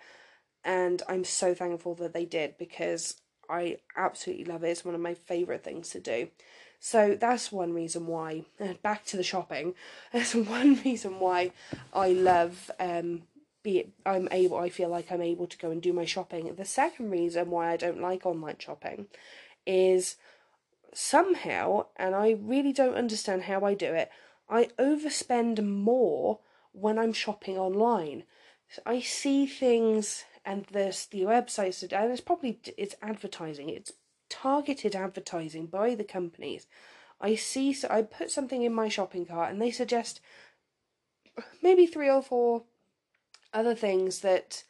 and 0.64 1.02
I'm 1.09 1.25
so 1.25 1.54
thankful 1.54 1.95
that 1.97 2.12
they 2.12 2.25
did 2.25 2.57
because 2.59 3.16
I 3.49 3.78
absolutely 3.97 4.45
love 4.45 4.64
it. 4.64 4.71
It's 4.71 4.85
one 4.85 4.95
of 4.95 5.00
my 5.00 5.14
favourite 5.14 5.64
things 5.64 5.90
to 5.90 6.00
do. 6.00 6.28
So 6.81 7.16
that's 7.19 7.52
one 7.52 7.73
reason 7.73 8.07
why. 8.07 8.45
Back 8.83 9.04
to 9.07 9.16
the 9.16 9.23
shopping. 9.23 9.75
That's 10.12 10.35
one 10.35 10.81
reason 10.85 11.21
why 11.21 11.52
I 11.92 12.09
love 12.09 12.73
um 12.81 13.23
be 13.62 13.78
it, 13.78 13.90
I'm 14.04 14.28
able 14.33 14.59
I 14.59 14.69
feel 14.69 14.88
like 14.88 15.12
I'm 15.12 15.23
able 15.23 15.47
to 15.47 15.59
go 15.59 15.71
and 15.71 15.81
do 15.81 15.92
my 15.92 16.04
shopping. 16.04 16.52
The 16.57 16.64
second 16.64 17.11
reason 17.11 17.50
why 17.50 17.71
I 17.71 17.76
don't 17.76 18.00
like 18.00 18.26
online 18.26 18.57
shopping 18.59 19.07
is 19.64 20.16
somehow, 20.92 21.87
and 21.97 22.14
I 22.14 22.37
really 22.40 22.73
don't 22.73 22.97
understand 22.97 23.42
how 23.42 23.64
I 23.64 23.75
do 23.75 23.95
it, 23.95 24.11
I 24.49 24.69
overspend 24.78 25.64
more 25.64 26.40
when 26.73 26.99
I'm 26.99 27.12
shopping 27.12 27.57
online. 27.57 28.25
I 28.85 29.00
see 29.00 29.47
things 29.47 30.25
and 30.45 30.67
there's 30.73 31.07
the 31.07 31.23
websites 31.23 31.83
and 31.83 32.13
it's 32.13 32.21
probably 32.21 32.61
it's 32.77 32.95
advertising. 33.03 33.69
It's 33.69 33.93
targeted 34.29 34.97
advertising 34.97 35.67
by 35.67 35.95
the 35.95 36.05
companies. 36.05 36.67
I 37.21 37.37
see, 37.37 37.73
so 37.73 37.89
I 37.91 38.03
put 38.03 38.31
something 38.31 38.63
in 38.63 38.75
my 38.75 38.89
shopping 38.89 39.27
cart 39.27 39.51
and 39.51 39.63
they 39.63 39.71
suggest 39.71 40.21
maybe 41.63 41.87
three 41.87 42.11
or 42.11 42.23
four 42.23 42.65
other 43.53 43.75
things 43.75 44.21
that 44.21 44.65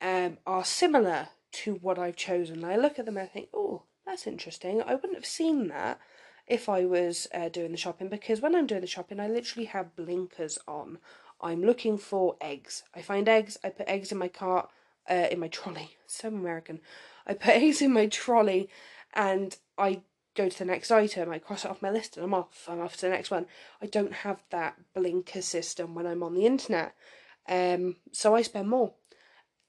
um, 0.00 0.38
are 0.46 0.64
similar 0.64 1.28
to 1.52 1.74
what 1.74 1.98
I've 1.98 2.16
chosen. 2.16 2.64
I 2.64 2.76
look 2.76 2.98
at 2.98 3.06
them 3.06 3.16
and 3.16 3.24
I 3.24 3.28
think, 3.28 3.48
oh, 3.52 3.82
that's 4.06 4.26
interesting. 4.26 4.82
I 4.82 4.94
wouldn't 4.94 5.16
have 5.16 5.26
seen 5.26 5.68
that 5.68 5.98
if 6.46 6.68
I 6.68 6.84
was 6.84 7.26
uh, 7.34 7.48
doing 7.48 7.72
the 7.72 7.78
shopping 7.78 8.08
because 8.08 8.40
when 8.40 8.54
I'm 8.54 8.66
doing 8.66 8.80
the 8.80 8.86
shopping, 8.86 9.18
I 9.18 9.28
literally 9.28 9.66
have 9.66 9.96
blinkers 9.96 10.58
on. 10.68 10.98
I'm 11.40 11.62
looking 11.62 11.96
for 11.98 12.36
eggs. 12.40 12.82
I 12.94 13.02
find 13.02 13.28
eggs, 13.28 13.56
I 13.64 13.70
put 13.70 13.88
eggs 13.88 14.12
in 14.12 14.18
my 14.18 14.28
cart, 14.28 14.70
uh, 15.10 15.28
in 15.30 15.40
my 15.40 15.48
trolley. 15.48 15.96
So 16.06 16.28
American. 16.28 16.80
I 17.26 17.34
put 17.34 17.56
eggs 17.56 17.82
in 17.82 17.92
my 17.92 18.06
trolley 18.06 18.70
and 19.12 19.56
I 19.76 20.02
go 20.34 20.48
to 20.48 20.58
the 20.58 20.64
next 20.64 20.90
item, 20.90 21.30
I 21.30 21.38
cross 21.38 21.64
it 21.64 21.70
off 21.70 21.82
my 21.82 21.90
list 21.90 22.16
and 22.16 22.24
I'm 22.24 22.34
off. 22.34 22.66
I'm 22.68 22.80
off 22.80 22.96
to 22.96 23.02
the 23.02 23.10
next 23.10 23.30
one. 23.30 23.46
I 23.82 23.86
don't 23.86 24.12
have 24.12 24.42
that 24.50 24.76
blinker 24.94 25.42
system 25.42 25.94
when 25.94 26.06
I'm 26.06 26.22
on 26.22 26.34
the 26.34 26.46
internet. 26.46 26.94
Um, 27.48 27.96
so 28.12 28.34
I 28.34 28.42
spend 28.42 28.68
more. 28.68 28.94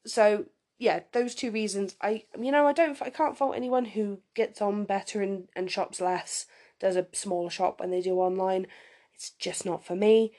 So 0.06 0.46
yeah, 0.78 1.02
those 1.12 1.36
two 1.36 1.52
reasons. 1.52 1.96
I 2.02 2.24
you 2.40 2.52
know 2.52 2.68
I 2.68 2.74
don't 2.74 3.00
I 3.02 3.10
can't 3.10 3.38
fault 3.38 3.56
anyone 3.56 3.86
who 3.86 4.20
gets 4.36 4.62
on 4.62 4.86
better 4.86 5.22
and 5.22 5.48
and 5.56 5.70
shops 5.70 6.00
less, 6.00 6.46
does 6.80 6.96
a 6.96 7.08
smaller 7.14 7.50
shop 7.50 7.80
when 7.80 7.92
they 7.92 8.02
do 8.02 8.16
online. 8.16 8.68
It's 9.16 9.32
just 9.32 9.66
not 9.66 9.86
for 9.86 9.96
me. 9.96 10.34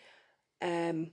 Um, 0.61 1.13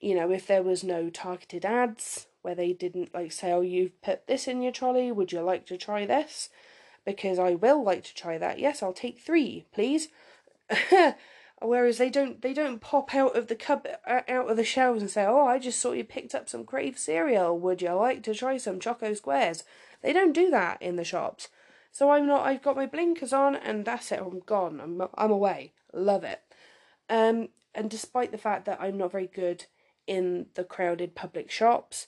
you 0.00 0.14
know, 0.14 0.30
if 0.30 0.46
there 0.46 0.62
was 0.62 0.82
no 0.84 1.10
targeted 1.10 1.64
ads 1.64 2.26
where 2.42 2.54
they 2.54 2.72
didn't 2.72 3.14
like 3.14 3.32
say, 3.32 3.52
"Oh, 3.52 3.60
you've 3.60 4.00
put 4.02 4.26
this 4.26 4.48
in 4.48 4.62
your 4.62 4.72
trolley. 4.72 5.12
Would 5.12 5.32
you 5.32 5.40
like 5.40 5.66
to 5.66 5.76
try 5.76 6.06
this?" 6.06 6.48
Because 7.04 7.38
I 7.38 7.54
will 7.54 7.82
like 7.82 8.04
to 8.04 8.14
try 8.14 8.38
that. 8.38 8.58
Yes, 8.58 8.82
I'll 8.82 8.92
take 8.92 9.18
three, 9.18 9.66
please. 9.72 10.08
Whereas 11.62 11.98
they 11.98 12.08
don't 12.08 12.40
they 12.40 12.54
don't 12.54 12.80
pop 12.80 13.14
out 13.14 13.36
of 13.36 13.48
the 13.48 13.54
cub 13.54 13.86
uh, 14.06 14.20
out 14.28 14.50
of 14.50 14.56
the 14.56 14.64
shelves 14.64 15.02
and 15.02 15.10
say, 15.10 15.24
"Oh, 15.26 15.46
I 15.46 15.58
just 15.58 15.78
saw 15.78 15.92
you 15.92 16.04
picked 16.04 16.34
up 16.34 16.48
some 16.48 16.64
Krave 16.64 16.98
cereal. 16.98 17.58
Would 17.58 17.82
you 17.82 17.92
like 17.92 18.22
to 18.24 18.34
try 18.34 18.56
some 18.56 18.80
Choco 18.80 19.12
Squares?" 19.12 19.64
They 20.02 20.12
don't 20.14 20.32
do 20.32 20.50
that 20.50 20.80
in 20.80 20.96
the 20.96 21.04
shops. 21.04 21.48
So 21.92 22.10
I'm 22.10 22.26
not. 22.26 22.46
I've 22.46 22.62
got 22.62 22.76
my 22.76 22.86
blinkers 22.86 23.32
on, 23.32 23.56
and 23.56 23.84
that's 23.84 24.10
it. 24.12 24.20
I'm 24.20 24.40
gone. 24.40 24.80
I'm 24.80 25.02
I'm 25.14 25.30
away. 25.30 25.72
Love 25.92 26.24
it. 26.24 26.40
Um, 27.10 27.48
and 27.74 27.90
despite 27.90 28.32
the 28.32 28.38
fact 28.38 28.64
that 28.64 28.80
I'm 28.80 28.96
not 28.96 29.12
very 29.12 29.26
good 29.26 29.66
in 30.06 30.46
the 30.54 30.64
crowded 30.64 31.14
public 31.14 31.50
shops, 31.50 32.06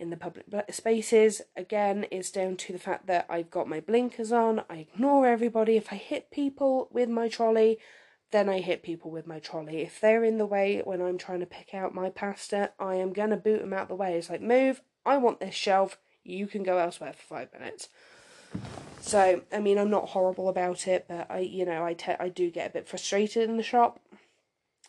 in 0.00 0.10
the 0.10 0.16
public 0.16 0.46
spaces, 0.70 1.42
again, 1.56 2.06
it's 2.10 2.30
down 2.30 2.56
to 2.56 2.72
the 2.72 2.78
fact 2.78 3.06
that 3.06 3.26
I've 3.28 3.50
got 3.50 3.68
my 3.68 3.80
blinkers 3.80 4.32
on. 4.32 4.62
I 4.70 4.78
ignore 4.78 5.26
everybody. 5.26 5.76
If 5.76 5.92
I 5.92 5.96
hit 5.96 6.30
people 6.30 6.88
with 6.90 7.08
my 7.08 7.28
trolley, 7.28 7.78
then 8.30 8.48
I 8.48 8.60
hit 8.60 8.82
people 8.82 9.10
with 9.10 9.26
my 9.26 9.38
trolley. 9.38 9.82
If 9.82 10.00
they're 10.00 10.24
in 10.24 10.38
the 10.38 10.46
way 10.46 10.80
when 10.84 11.02
I'm 11.02 11.18
trying 11.18 11.40
to 11.40 11.46
pick 11.46 11.74
out 11.74 11.94
my 11.94 12.08
pasta, 12.08 12.72
I 12.78 12.94
am 12.94 13.12
going 13.12 13.30
to 13.30 13.36
boot 13.36 13.60
them 13.60 13.72
out 13.72 13.88
the 13.88 13.94
way. 13.94 14.14
It's 14.14 14.30
like, 14.30 14.40
move, 14.40 14.80
I 15.04 15.18
want 15.18 15.40
this 15.40 15.54
shelf, 15.54 15.98
you 16.24 16.46
can 16.46 16.62
go 16.62 16.78
elsewhere 16.78 17.12
for 17.12 17.34
five 17.34 17.52
minutes. 17.52 17.88
So, 19.00 19.42
I 19.52 19.58
mean, 19.60 19.78
I'm 19.78 19.90
not 19.90 20.10
horrible 20.10 20.48
about 20.48 20.86
it, 20.86 21.06
but 21.08 21.30
I, 21.30 21.40
you 21.40 21.64
know, 21.64 21.84
I, 21.84 21.94
te- 21.94 22.16
I 22.18 22.28
do 22.28 22.50
get 22.50 22.70
a 22.70 22.72
bit 22.72 22.88
frustrated 22.88 23.48
in 23.48 23.56
the 23.56 23.62
shop, 23.62 24.00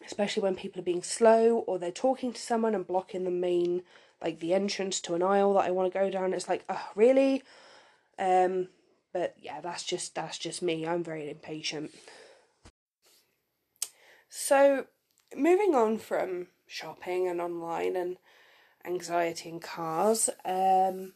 especially 0.05 0.43
when 0.43 0.55
people 0.55 0.81
are 0.81 0.85
being 0.85 1.03
slow 1.03 1.59
or 1.67 1.79
they're 1.79 1.91
talking 1.91 2.33
to 2.33 2.41
someone 2.41 2.75
and 2.75 2.87
blocking 2.87 3.23
the 3.23 3.31
main, 3.31 3.83
like 4.21 4.39
the 4.39 4.53
entrance 4.53 5.01
to 5.01 5.15
an 5.15 5.23
aisle 5.23 5.53
that 5.55 5.65
I 5.65 5.71
want 5.71 5.91
to 5.91 5.99
go 5.99 6.09
down. 6.09 6.33
It's 6.33 6.49
like, 6.49 6.63
oh, 6.69 6.89
really? 6.95 7.43
Um, 8.19 8.67
but 9.13 9.35
yeah, 9.39 9.61
that's 9.61 9.83
just 9.83 10.15
that's 10.15 10.37
just 10.37 10.61
me. 10.61 10.87
I'm 10.87 11.03
very 11.03 11.29
impatient. 11.29 11.91
So, 14.29 14.85
moving 15.35 15.75
on 15.75 15.97
from 15.97 16.47
shopping 16.65 17.27
and 17.27 17.41
online 17.41 17.97
and 17.97 18.17
anxiety 18.85 19.49
in 19.49 19.59
cars, 19.59 20.29
um, 20.45 21.13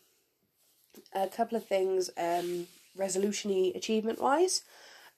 a 1.14 1.28
couple 1.28 1.58
of 1.58 1.66
things 1.66 2.10
um, 2.18 2.68
resolution 2.96 3.72
achievement 3.74 4.22
wise. 4.22 4.64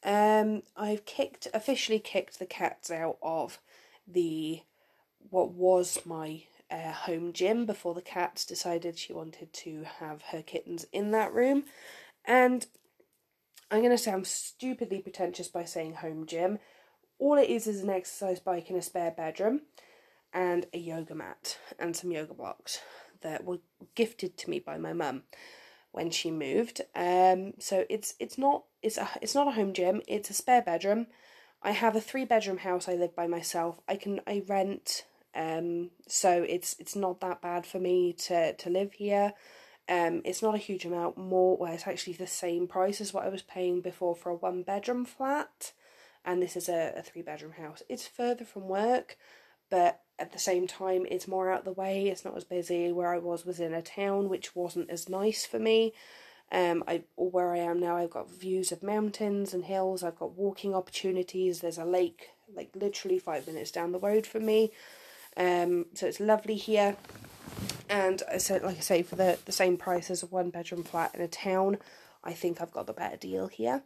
Um, 0.03 0.61
I've 0.75 1.05
kicked 1.05 1.47
officially 1.53 1.99
kicked 1.99 2.37
the 2.37 2.45
cats 2.45 2.91
out 2.91 3.17
of 3.23 3.57
the 4.07 4.61
what 5.29 5.51
was 5.51 5.99
my 6.05 6.43
home 6.75 7.33
gym 7.33 7.65
before 7.65 7.93
the 7.93 8.01
cats 8.01 8.45
decided 8.45 8.97
she 8.97 9.13
wanted 9.13 9.53
to 9.53 9.85
have 9.99 10.21
her 10.31 10.41
kittens 10.41 10.85
in 10.91 11.11
that 11.11 11.33
room, 11.33 11.63
and 12.25 12.65
I'm 13.69 13.79
going 13.79 13.91
to 13.91 13.97
sound 13.97 14.27
stupidly 14.27 14.99
pretentious 14.99 15.47
by 15.47 15.65
saying 15.65 15.95
home 15.95 16.25
gym. 16.25 16.59
All 17.19 17.37
it 17.37 17.49
is 17.49 17.67
is 17.67 17.81
an 17.81 17.89
exercise 17.89 18.39
bike 18.39 18.69
in 18.69 18.75
a 18.75 18.81
spare 18.81 19.11
bedroom 19.11 19.61
and 20.33 20.65
a 20.73 20.77
yoga 20.77 21.15
mat 21.15 21.57
and 21.79 21.95
some 21.95 22.11
yoga 22.11 22.33
blocks 22.33 22.79
that 23.21 23.43
were 23.43 23.59
gifted 23.95 24.37
to 24.37 24.49
me 24.49 24.59
by 24.59 24.77
my 24.77 24.93
mum 24.93 25.23
when 25.91 26.11
she 26.11 26.31
moved. 26.31 26.81
Um, 26.95 27.53
so 27.59 27.85
it's 27.89 28.13
it's 28.19 28.37
not 28.37 28.63
it's 28.81 28.97
a 28.97 29.09
it's 29.21 29.35
not 29.35 29.47
a 29.47 29.51
home 29.51 29.73
gym. 29.73 30.01
It's 30.07 30.29
a 30.29 30.33
spare 30.33 30.61
bedroom. 30.61 31.07
I 31.63 31.71
have 31.71 31.95
a 31.95 32.01
three 32.01 32.23
bedroom 32.23 32.59
house. 32.59 32.87
I 32.87 32.93
live 32.93 33.15
by 33.15 33.27
myself. 33.27 33.79
I 33.87 33.95
can 33.95 34.21
I 34.27 34.43
rent. 34.47 35.05
Um, 35.37 35.91
so 36.07 36.43
it's 36.49 36.75
it's 36.79 36.95
not 36.95 37.21
that 37.21 37.41
bad 37.41 37.65
for 37.65 37.79
me 37.79 38.13
to 38.25 38.53
to 38.53 38.69
live 38.69 38.93
here. 38.93 39.33
Um, 39.89 40.21
it's 40.25 40.41
not 40.41 40.55
a 40.55 40.57
huge 40.57 40.83
amount 40.83 41.17
more. 41.17 41.55
Well, 41.55 41.71
it's 41.71 41.87
actually 41.87 42.13
the 42.13 42.27
same 42.27 42.67
price 42.67 42.99
as 42.99 43.13
what 43.13 43.25
I 43.25 43.29
was 43.29 43.41
paying 43.41 43.79
before 43.79 44.15
for 44.15 44.31
a 44.31 44.35
one 44.35 44.63
bedroom 44.63 45.05
flat 45.05 45.71
and 46.27 46.41
this 46.41 46.57
is 46.57 46.67
a, 46.67 46.93
a 46.95 47.01
three 47.01 47.21
bedroom 47.21 47.53
house. 47.53 47.81
It's 47.87 48.05
further 48.05 48.43
from 48.43 48.67
work, 48.67 49.17
but 49.69 50.01
at 50.19 50.33
the 50.33 50.39
same 50.39 50.67
time, 50.67 51.05
it's 51.09 51.27
more 51.27 51.49
out 51.49 51.63
the 51.63 51.71
way. 51.71 52.09
It's 52.09 52.25
not 52.25 52.35
as 52.35 52.43
busy. 52.43 52.91
Where 52.91 53.13
I 53.13 53.17
was 53.17 53.45
was 53.45 53.61
in 53.61 53.73
a 53.73 53.81
town, 53.81 54.27
which 54.27 54.55
wasn't 54.55 54.89
as 54.89 55.07
nice 55.07 55.45
for 55.45 55.57
me. 55.57 55.93
Um, 56.51 56.83
I 56.85 57.03
where 57.15 57.53
I 57.53 57.59
am 57.59 57.79
now, 57.79 57.95
I've 57.95 58.09
got 58.09 58.29
views 58.29 58.71
of 58.73 58.83
mountains 58.83 59.53
and 59.53 59.63
hills. 59.63 60.03
I've 60.03 60.19
got 60.19 60.37
walking 60.37 60.75
opportunities. 60.75 61.61
There's 61.61 61.77
a 61.77 61.85
lake, 61.85 62.29
like 62.53 62.71
literally 62.75 63.19
five 63.19 63.47
minutes 63.47 63.71
down 63.71 63.93
the 63.93 63.99
road 63.99 64.27
from 64.27 64.45
me. 64.45 64.73
Um, 65.37 65.85
so 65.93 66.07
it's 66.07 66.19
lovely 66.19 66.55
here. 66.55 66.97
And 67.89 68.21
I 68.29 68.37
said, 68.37 68.63
like 68.63 68.77
I 68.77 68.81
say, 68.81 69.03
for 69.03 69.15
the 69.15 69.37
the 69.45 69.51
same 69.51 69.77
price 69.77 70.09
as 70.09 70.23
a 70.23 70.27
one 70.27 70.49
bedroom 70.49 70.83
flat 70.83 71.15
in 71.15 71.21
a 71.21 71.27
town, 71.27 71.77
I 72.23 72.33
think 72.33 72.59
I've 72.59 72.71
got 72.71 72.87
the 72.87 72.93
better 72.93 73.17
deal 73.17 73.47
here. 73.47 73.83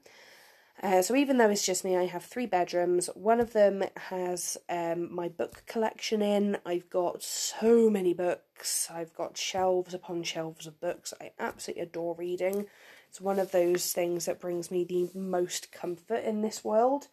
Uh, 0.81 1.01
so 1.03 1.15
even 1.15 1.37
though 1.37 1.49
it's 1.49 1.65
just 1.65 1.83
me, 1.83 1.95
I 1.95 2.05
have 2.05 2.23
three 2.23 2.47
bedrooms. 2.47 3.07
One 3.13 3.39
of 3.39 3.53
them 3.53 3.83
has 4.09 4.57
um, 4.67 5.13
my 5.13 5.27
book 5.27 5.63
collection 5.67 6.23
in. 6.23 6.57
I've 6.65 6.89
got 6.89 7.21
so 7.21 7.87
many 7.87 8.15
books. 8.15 8.89
I've 8.91 9.13
got 9.13 9.37
shelves 9.37 9.93
upon 9.93 10.23
shelves 10.23 10.65
of 10.65 10.81
books. 10.81 11.13
I 11.21 11.31
absolutely 11.37 11.83
adore 11.83 12.15
reading. 12.15 12.65
It's 13.09 13.21
one 13.21 13.37
of 13.37 13.51
those 13.51 13.91
things 13.93 14.25
that 14.25 14.39
brings 14.39 14.71
me 14.71 14.83
the 14.83 15.09
most 15.13 15.71
comfort 15.71 16.23
in 16.23 16.41
this 16.41 16.63
world. 16.63 17.07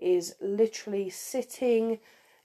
Is 0.00 0.34
literally 0.40 1.08
sitting 1.10 2.00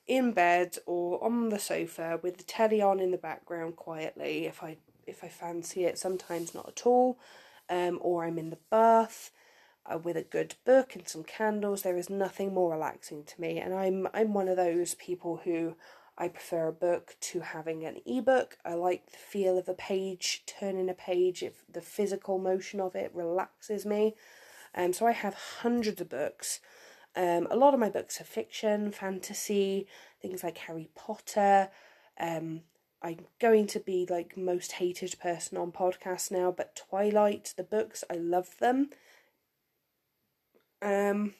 in 0.07 0.31
bed 0.31 0.77
or 0.85 1.23
on 1.23 1.49
the 1.49 1.59
sofa 1.59 2.19
with 2.21 2.37
the 2.37 2.43
telly 2.43 2.81
on 2.81 2.99
in 2.99 3.11
the 3.11 3.17
background 3.17 3.75
quietly. 3.75 4.45
If 4.45 4.63
I 4.63 4.77
if 5.05 5.23
I 5.23 5.29
fancy 5.29 5.85
it, 5.85 5.97
sometimes 5.97 6.53
not 6.53 6.67
at 6.67 6.85
all. 6.85 7.17
Um, 7.69 7.99
or 8.01 8.23
I'm 8.23 8.37
in 8.37 8.49
the 8.49 8.59
bath 8.69 9.31
uh, 9.85 9.97
with 9.97 10.15
a 10.15 10.23
good 10.23 10.55
book 10.65 10.95
and 10.95 11.07
some 11.07 11.23
candles. 11.23 11.81
There 11.81 11.97
is 11.97 12.09
nothing 12.09 12.53
more 12.53 12.71
relaxing 12.71 13.23
to 13.25 13.41
me, 13.41 13.59
and 13.59 13.73
I'm 13.73 14.07
I'm 14.13 14.33
one 14.33 14.47
of 14.47 14.57
those 14.57 14.95
people 14.95 15.41
who 15.43 15.75
I 16.17 16.29
prefer 16.29 16.67
a 16.67 16.73
book 16.73 17.15
to 17.19 17.41
having 17.41 17.85
an 17.85 17.97
ebook. 18.05 18.57
I 18.65 18.73
like 18.73 19.11
the 19.11 19.17
feel 19.17 19.57
of 19.57 19.67
a 19.67 19.73
page, 19.73 20.43
turning 20.45 20.89
a 20.89 20.93
page. 20.93 21.43
If 21.43 21.63
the 21.71 21.81
physical 21.81 22.39
motion 22.39 22.79
of 22.79 22.95
it 22.95 23.11
relaxes 23.13 23.85
me, 23.85 24.15
um, 24.73 24.93
so 24.93 25.05
I 25.05 25.11
have 25.11 25.33
hundreds 25.61 26.01
of 26.01 26.09
books. 26.09 26.59
Um, 27.17 27.47
a 27.49 27.55
lot 27.55 27.73
of 27.73 27.79
my 27.79 27.89
books 27.89 28.21
are 28.21 28.25
fiction, 28.25 28.91
fantasy, 28.91 29.87
things 30.21 30.43
like 30.43 30.59
Harry 30.59 30.87
Potter. 30.95 31.69
Um, 32.19 32.61
I'm 33.01 33.25
going 33.41 33.65
to 33.67 33.79
be 33.79 34.05
like 34.07 34.37
most 34.37 34.73
hated 34.73 35.15
person 35.19 35.57
on 35.57 35.71
podcast 35.71 36.29
now, 36.29 36.53
but 36.55 36.75
Twilight, 36.75 37.55
the 37.57 37.63
books, 37.63 38.03
I 38.07 38.15
love 38.17 38.55
them. 38.59 38.91
Um, 40.79 41.33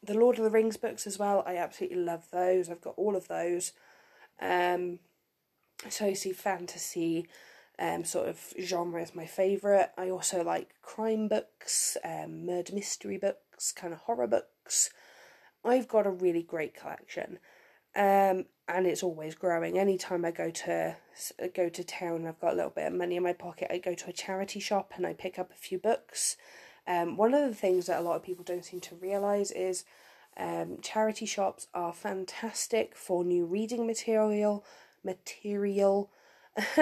the 0.00 0.14
Lord 0.14 0.38
of 0.38 0.44
the 0.44 0.50
Rings 0.50 0.76
books 0.76 1.08
as 1.08 1.18
well. 1.18 1.42
I 1.44 1.56
absolutely 1.56 1.98
love 1.98 2.28
those. 2.30 2.70
I've 2.70 2.80
got 2.80 2.94
all 2.96 3.16
of 3.16 3.26
those. 3.26 3.72
Um, 4.40 5.00
so 5.88 6.06
you 6.06 6.14
see 6.14 6.32
fantasy 6.32 7.26
um, 7.80 8.04
sort 8.04 8.28
of 8.28 8.54
genre 8.60 9.02
is 9.02 9.14
my 9.14 9.26
favourite. 9.26 9.88
I 9.98 10.08
also 10.10 10.44
like 10.44 10.74
crime 10.82 11.26
books, 11.26 11.96
um, 12.04 12.46
murder 12.46 12.74
mystery 12.74 13.18
books, 13.18 13.72
kind 13.72 13.92
of 13.92 14.00
horror 14.00 14.28
books. 14.28 14.46
I've 15.64 15.88
got 15.88 16.06
a 16.06 16.10
really 16.10 16.42
great 16.42 16.74
collection, 16.74 17.38
um, 17.94 18.46
and 18.68 18.86
it's 18.86 19.02
always 19.02 19.34
growing. 19.34 19.78
Anytime 19.78 20.24
I 20.24 20.30
go 20.30 20.50
to 20.50 20.96
go 21.54 21.68
to 21.68 21.84
town, 21.84 22.26
I've 22.26 22.40
got 22.40 22.52
a 22.52 22.56
little 22.56 22.70
bit 22.70 22.86
of 22.86 22.92
money 22.94 23.16
in 23.16 23.22
my 23.22 23.32
pocket. 23.34 23.72
I 23.72 23.78
go 23.78 23.94
to 23.94 24.10
a 24.10 24.12
charity 24.12 24.60
shop 24.60 24.92
and 24.96 25.06
I 25.06 25.12
pick 25.12 25.38
up 25.38 25.50
a 25.52 25.56
few 25.56 25.78
books. 25.78 26.36
Um, 26.86 27.16
one 27.16 27.34
of 27.34 27.48
the 27.48 27.54
things 27.54 27.86
that 27.86 27.98
a 28.00 28.02
lot 28.02 28.16
of 28.16 28.22
people 28.22 28.44
don't 28.44 28.64
seem 28.64 28.80
to 28.80 28.94
realise 28.96 29.50
is 29.50 29.84
Um, 30.36 30.78
charity 30.80 31.26
shops 31.26 31.66
are 31.74 31.92
fantastic 31.92 32.96
for 32.96 33.24
new 33.24 33.44
reading 33.44 33.86
material. 33.86 34.64
Material. 35.04 36.10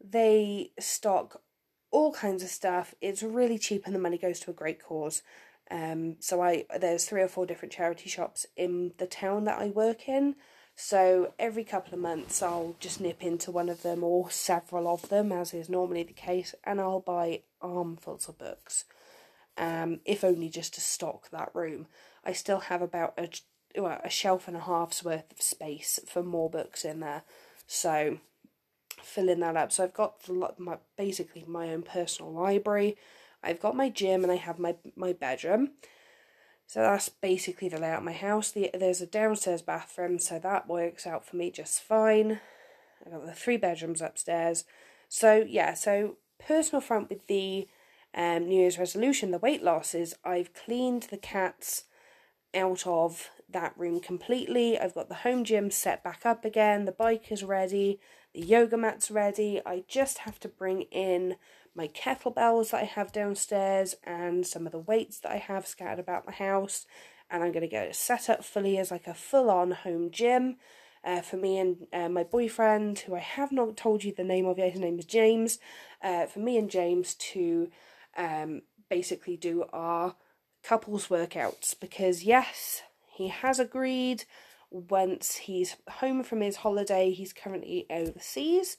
they 0.00 0.70
stock 0.78 1.42
all 1.90 2.12
kinds 2.12 2.42
of 2.42 2.48
stuff. 2.48 2.94
It's 3.00 3.22
really 3.22 3.58
cheap 3.58 3.86
and 3.86 3.94
the 3.94 3.98
money 3.98 4.18
goes 4.18 4.40
to 4.40 4.50
a 4.50 4.54
great 4.54 4.82
cause. 4.82 5.22
Um, 5.72 6.16
so 6.20 6.42
I 6.42 6.66
there's 6.78 7.06
three 7.06 7.22
or 7.22 7.28
four 7.28 7.46
different 7.46 7.72
charity 7.72 8.10
shops 8.10 8.44
in 8.56 8.92
the 8.98 9.06
town 9.06 9.44
that 9.44 9.58
I 9.58 9.68
work 9.68 10.06
in. 10.06 10.36
So 10.76 11.32
every 11.38 11.64
couple 11.64 11.94
of 11.94 12.00
months 12.00 12.42
I'll 12.42 12.76
just 12.78 13.00
nip 13.00 13.22
into 13.22 13.50
one 13.50 13.70
of 13.70 13.82
them 13.82 14.04
or 14.04 14.30
several 14.30 14.86
of 14.86 15.08
them, 15.08 15.32
as 15.32 15.54
is 15.54 15.70
normally 15.70 16.02
the 16.02 16.12
case, 16.12 16.54
and 16.64 16.78
I'll 16.78 17.00
buy 17.00 17.42
armfuls 17.62 18.28
of 18.28 18.38
books. 18.38 18.84
Um, 19.56 20.00
if 20.04 20.24
only 20.24 20.50
just 20.50 20.74
to 20.74 20.80
stock 20.80 21.30
that 21.30 21.50
room. 21.54 21.86
I 22.24 22.32
still 22.32 22.60
have 22.60 22.82
about 22.82 23.14
a 23.18 23.28
well, 23.80 24.00
a 24.04 24.10
shelf 24.10 24.48
and 24.48 24.56
a 24.56 24.60
half's 24.60 25.02
worth 25.02 25.32
of 25.32 25.40
space 25.40 25.98
for 26.06 26.22
more 26.22 26.50
books 26.50 26.84
in 26.84 27.00
there. 27.00 27.22
So 27.66 28.18
filling 29.02 29.40
that 29.40 29.56
up. 29.56 29.72
So 29.72 29.84
I've 29.84 29.94
got 29.94 30.22
the, 30.24 30.52
my 30.58 30.76
basically 30.98 31.44
my 31.46 31.70
own 31.70 31.82
personal 31.82 32.30
library. 32.30 32.96
I've 33.42 33.60
got 33.60 33.76
my 33.76 33.88
gym 33.88 34.22
and 34.22 34.32
I 34.32 34.36
have 34.36 34.58
my 34.58 34.76
my 34.96 35.12
bedroom. 35.12 35.72
So 36.66 36.80
that's 36.80 37.08
basically 37.08 37.68
the 37.68 37.78
layout 37.78 37.98
of 37.98 38.04
my 38.04 38.12
house. 38.12 38.50
The, 38.50 38.70
there's 38.72 39.02
a 39.02 39.06
downstairs 39.06 39.60
bathroom, 39.60 40.18
so 40.18 40.38
that 40.38 40.68
works 40.68 41.06
out 41.06 41.26
for 41.26 41.36
me 41.36 41.50
just 41.50 41.82
fine. 41.82 42.40
I've 43.04 43.12
got 43.12 43.26
the 43.26 43.32
three 43.32 43.56
bedrooms 43.56 44.00
upstairs. 44.00 44.64
So 45.08 45.44
yeah, 45.46 45.74
so 45.74 46.16
personal 46.38 46.80
front 46.80 47.10
with 47.10 47.26
the 47.26 47.68
um, 48.14 48.48
New 48.48 48.60
Year's 48.60 48.78
resolution, 48.78 49.30
the 49.30 49.38
weight 49.38 49.62
loss 49.62 49.94
is 49.94 50.14
I've 50.24 50.54
cleaned 50.54 51.04
the 51.04 51.18
cats 51.18 51.84
out 52.54 52.86
of 52.86 53.30
that 53.50 53.74
room 53.76 54.00
completely. 54.00 54.78
I've 54.78 54.94
got 54.94 55.08
the 55.08 55.16
home 55.16 55.44
gym 55.44 55.70
set 55.70 56.02
back 56.02 56.24
up 56.24 56.44
again. 56.44 56.84
The 56.84 56.92
bike 56.92 57.30
is 57.30 57.44
ready. 57.44 58.00
The 58.34 58.40
yoga 58.40 58.76
mat's 58.76 59.10
ready. 59.10 59.60
I 59.66 59.84
just 59.88 60.18
have 60.18 60.40
to 60.40 60.48
bring 60.48 60.82
in 60.82 61.36
my 61.74 61.88
kettlebells 61.88 62.70
that 62.70 62.82
I 62.82 62.84
have 62.84 63.12
downstairs 63.12 63.94
and 64.04 64.46
some 64.46 64.66
of 64.66 64.72
the 64.72 64.78
weights 64.78 65.18
that 65.20 65.32
I 65.32 65.38
have 65.38 65.66
scattered 65.66 65.98
about 65.98 66.26
the 66.26 66.32
house. 66.32 66.86
And 67.30 67.42
I'm 67.42 67.52
going 67.52 67.62
to 67.62 67.68
get 67.68 67.86
it 67.86 67.96
set 67.96 68.28
up 68.28 68.44
fully 68.44 68.76
as 68.78 68.90
like 68.90 69.06
a 69.06 69.14
full 69.14 69.50
on 69.50 69.70
home 69.70 70.10
gym 70.10 70.56
uh, 71.04 71.22
for 71.22 71.36
me 71.36 71.58
and 71.58 71.86
uh, 71.92 72.08
my 72.08 72.24
boyfriend, 72.24 73.00
who 73.00 73.14
I 73.14 73.20
have 73.20 73.52
not 73.52 73.76
told 73.76 74.04
you 74.04 74.12
the 74.12 74.22
name 74.22 74.46
of 74.46 74.58
yet. 74.58 74.72
His 74.72 74.80
name 74.80 74.98
is 74.98 75.06
James. 75.06 75.58
Uh, 76.02 76.26
for 76.26 76.40
me 76.40 76.58
and 76.58 76.70
James 76.70 77.14
to 77.14 77.70
um, 78.16 78.62
basically 78.90 79.36
do 79.36 79.64
our 79.72 80.14
couples 80.62 81.08
workouts 81.08 81.74
because, 81.78 82.22
yes, 82.22 82.82
he 83.06 83.28
has 83.28 83.58
agreed 83.58 84.24
once 84.70 85.36
he's 85.36 85.76
home 85.88 86.22
from 86.22 86.40
his 86.40 86.56
holiday, 86.56 87.12
he's 87.12 87.32
currently 87.32 87.86
overseas. 87.90 88.76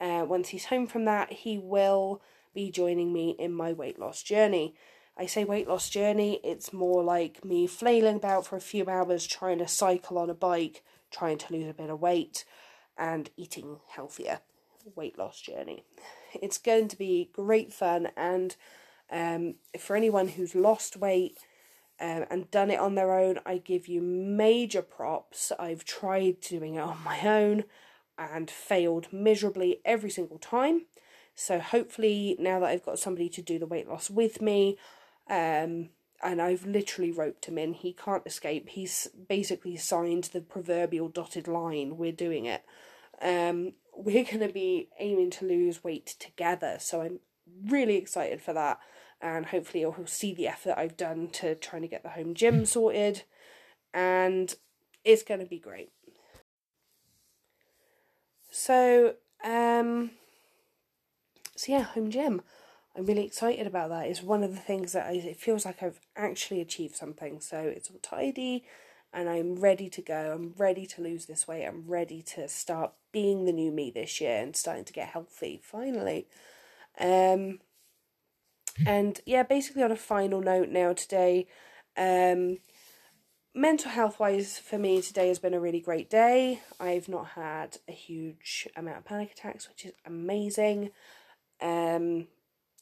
Uh, 0.00 0.24
once 0.28 0.48
he's 0.48 0.66
home 0.66 0.86
from 0.86 1.04
that, 1.04 1.32
he 1.32 1.58
will 1.58 2.20
be 2.54 2.70
joining 2.70 3.12
me 3.12 3.36
in 3.38 3.52
my 3.52 3.72
weight 3.72 3.98
loss 3.98 4.22
journey. 4.22 4.74
I 5.18 5.26
say 5.26 5.44
weight 5.44 5.68
loss 5.68 5.88
journey, 5.88 6.40
it's 6.44 6.72
more 6.72 7.02
like 7.02 7.44
me 7.44 7.66
flailing 7.66 8.16
about 8.16 8.46
for 8.46 8.56
a 8.56 8.60
few 8.60 8.86
hours 8.86 9.26
trying 9.26 9.58
to 9.58 9.68
cycle 9.68 10.18
on 10.18 10.28
a 10.28 10.34
bike, 10.34 10.82
trying 11.10 11.38
to 11.38 11.52
lose 11.52 11.68
a 11.68 11.74
bit 11.74 11.88
of 11.88 12.00
weight, 12.00 12.44
and 12.98 13.30
eating 13.36 13.78
healthier. 13.88 14.40
Weight 14.94 15.18
loss 15.18 15.40
journey. 15.40 15.84
It's 16.34 16.58
going 16.58 16.88
to 16.88 16.98
be 16.98 17.30
great 17.32 17.72
fun, 17.72 18.08
and 18.16 18.56
um, 19.10 19.54
for 19.78 19.96
anyone 19.96 20.28
who's 20.28 20.54
lost 20.54 20.96
weight 20.96 21.38
um, 21.98 22.26
and 22.30 22.50
done 22.50 22.70
it 22.70 22.78
on 22.78 22.94
their 22.94 23.18
own, 23.18 23.40
I 23.46 23.56
give 23.58 23.88
you 23.88 24.02
major 24.02 24.82
props. 24.82 25.50
I've 25.58 25.84
tried 25.84 26.40
doing 26.40 26.74
it 26.74 26.80
on 26.80 27.02
my 27.04 27.20
own 27.22 27.64
and 28.18 28.50
failed 28.50 29.12
miserably 29.12 29.80
every 29.84 30.10
single 30.10 30.38
time. 30.38 30.86
So 31.34 31.60
hopefully 31.60 32.36
now 32.38 32.60
that 32.60 32.70
I've 32.70 32.84
got 32.84 32.98
somebody 32.98 33.28
to 33.30 33.42
do 33.42 33.58
the 33.58 33.66
weight 33.66 33.88
loss 33.88 34.10
with 34.10 34.40
me, 34.40 34.78
um, 35.28 35.90
and 36.22 36.40
I've 36.40 36.64
literally 36.64 37.12
roped 37.12 37.46
him 37.46 37.58
in, 37.58 37.74
he 37.74 37.92
can't 37.92 38.26
escape. 38.26 38.70
He's 38.70 39.08
basically 39.28 39.76
signed 39.76 40.24
the 40.24 40.40
proverbial 40.40 41.08
dotted 41.08 41.46
line. 41.46 41.98
We're 41.98 42.12
doing 42.12 42.46
it. 42.46 42.64
Um, 43.20 43.74
we're 43.94 44.24
going 44.30 44.40
to 44.40 44.52
be 44.52 44.88
aiming 44.98 45.30
to 45.32 45.46
lose 45.46 45.84
weight 45.84 46.16
together, 46.18 46.76
so 46.80 47.02
I'm 47.02 47.20
really 47.68 47.96
excited 47.96 48.40
for 48.40 48.52
that. 48.54 48.78
And 49.20 49.46
hopefully, 49.46 49.80
you'll 49.80 50.06
see 50.06 50.34
the 50.34 50.48
effort 50.48 50.74
I've 50.76 50.96
done 50.96 51.28
to 51.32 51.54
trying 51.54 51.82
to 51.82 51.88
get 51.88 52.02
the 52.02 52.10
home 52.10 52.34
gym 52.34 52.66
sorted, 52.66 53.22
and 53.94 54.54
it's 55.04 55.22
going 55.22 55.40
to 55.40 55.46
be 55.46 55.58
great. 55.58 55.90
So, 58.56 59.16
um, 59.44 60.12
so 61.56 61.72
yeah, 61.72 61.82
home 61.82 62.10
gym. 62.10 62.40
I'm 62.96 63.04
really 63.04 63.26
excited 63.26 63.66
about 63.66 63.90
that. 63.90 64.06
It's 64.06 64.22
one 64.22 64.42
of 64.42 64.54
the 64.54 64.60
things 64.60 64.92
that 64.92 65.06
I, 65.06 65.12
it 65.12 65.36
feels 65.36 65.66
like 65.66 65.82
I've 65.82 66.00
actually 66.16 66.62
achieved 66.62 66.96
something. 66.96 67.42
So 67.42 67.58
it's 67.58 67.90
all 67.90 67.98
tidy 68.00 68.64
and 69.12 69.28
I'm 69.28 69.56
ready 69.56 69.90
to 69.90 70.00
go. 70.00 70.32
I'm 70.34 70.54
ready 70.56 70.86
to 70.86 71.02
lose 71.02 71.26
this 71.26 71.46
weight. 71.46 71.66
I'm 71.66 71.84
ready 71.86 72.22
to 72.22 72.48
start 72.48 72.92
being 73.12 73.44
the 73.44 73.52
new 73.52 73.70
me 73.70 73.90
this 73.90 74.22
year 74.22 74.38
and 74.38 74.56
starting 74.56 74.86
to 74.86 74.92
get 74.94 75.08
healthy 75.08 75.60
finally. 75.62 76.26
Um, 76.98 77.60
and 78.86 79.20
yeah, 79.26 79.42
basically 79.42 79.82
on 79.82 79.92
a 79.92 79.96
final 79.96 80.40
note 80.40 80.70
now 80.70 80.94
today, 80.94 81.46
um, 81.94 82.56
mental 83.56 83.90
health 83.90 84.20
wise 84.20 84.58
for 84.58 84.76
me 84.78 85.00
today 85.00 85.28
has 85.28 85.38
been 85.38 85.54
a 85.54 85.60
really 85.60 85.80
great 85.80 86.10
day. 86.10 86.60
I've 86.78 87.08
not 87.08 87.28
had 87.28 87.78
a 87.88 87.92
huge 87.92 88.68
amount 88.76 88.98
of 88.98 89.04
panic 89.06 89.32
attacks 89.32 89.66
which 89.66 89.86
is 89.86 89.92
amazing. 90.04 90.90
Um 91.62 92.28